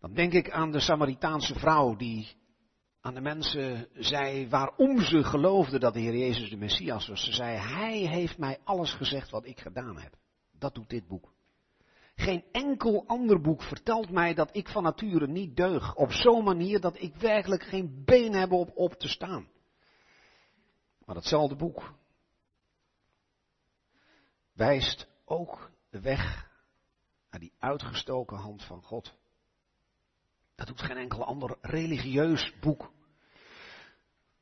[0.00, 2.36] Dan denk ik aan de Samaritaanse vrouw die
[3.00, 7.24] aan de mensen zei waarom ze geloofden dat de Heer Jezus de Messias was.
[7.24, 10.14] Ze zei, Hij heeft mij alles gezegd wat ik gedaan heb.
[10.58, 11.32] Dat doet dit boek.
[12.14, 15.94] Geen enkel ander boek vertelt mij dat ik van nature niet deug.
[15.94, 19.48] Op zo'n manier dat ik werkelijk geen been heb op, op te staan.
[21.04, 22.02] Maar datzelfde boek
[24.54, 26.50] wijst ook de weg
[27.30, 29.14] naar die uitgestoken hand van God.
[30.54, 32.92] Dat doet geen enkel ander religieus boek.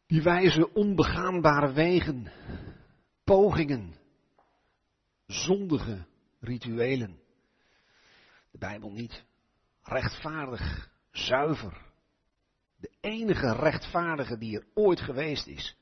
[0.07, 2.33] Die wijzen onbegaanbare wegen,
[3.25, 3.95] pogingen,
[5.27, 6.07] zondige
[6.41, 7.21] rituelen.
[8.51, 9.25] De Bijbel niet.
[9.83, 11.91] Rechtvaardig, zuiver.
[12.77, 15.77] De enige rechtvaardige die er ooit geweest is.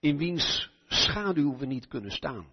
[0.00, 2.52] In wiens schaduw we niet kunnen staan.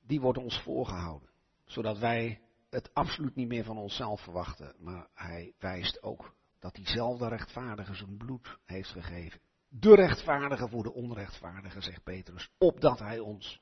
[0.00, 1.30] Die wordt ons voorgehouden.
[1.64, 4.74] Zodat wij het absoluut niet meer van onszelf verwachten.
[4.78, 9.40] Maar hij wijst ook dat diezelfde rechtvaardige zijn bloed heeft gegeven.
[9.68, 12.50] De rechtvaardige voor de onrechtvaardige, zegt Petrus.
[12.58, 13.60] Opdat hij ons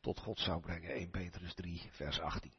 [0.00, 0.90] tot God zou brengen.
[0.90, 2.52] 1 Petrus 3, vers 18.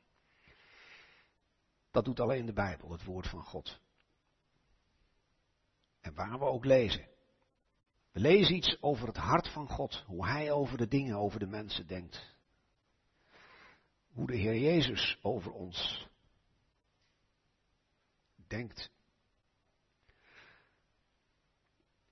[1.92, 3.80] Dat doet alleen de Bijbel, het woord van God.
[6.02, 7.08] En waar we ook lezen.
[8.20, 11.88] Lezen iets over het hart van God, hoe Hij over de dingen, over de mensen
[11.88, 12.36] denkt.
[14.12, 16.08] Hoe de Heer Jezus over ons
[18.48, 18.92] denkt.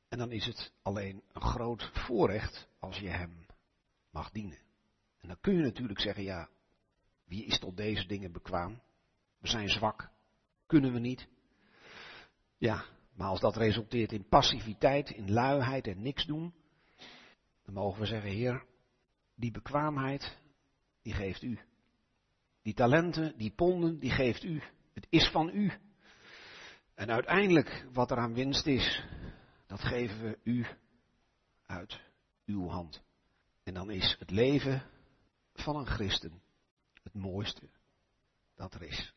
[0.09, 3.45] En dan is het alleen een groot voorrecht als je Hem
[4.09, 4.59] mag dienen.
[5.19, 6.49] En dan kun je natuurlijk zeggen, ja,
[7.25, 8.81] wie is tot deze dingen bekwaam?
[9.39, 10.09] We zijn zwak,
[10.65, 11.27] kunnen we niet.
[12.57, 16.53] Ja, maar als dat resulteert in passiviteit, in luiheid en niks doen,
[17.65, 18.65] dan mogen we zeggen, Heer,
[19.35, 20.37] die bekwaamheid,
[21.01, 21.59] die geeft u.
[22.61, 24.61] Die talenten, die ponden, die geeft u.
[24.93, 25.71] Het is van u.
[26.95, 29.03] En uiteindelijk, wat er aan winst is,
[29.67, 30.65] dat geven we u
[31.65, 32.01] uit
[32.45, 33.03] uw hand.
[33.63, 34.83] En dan is het leven
[35.53, 36.41] van een christen
[37.03, 37.69] het mooiste
[38.55, 39.13] dat er is.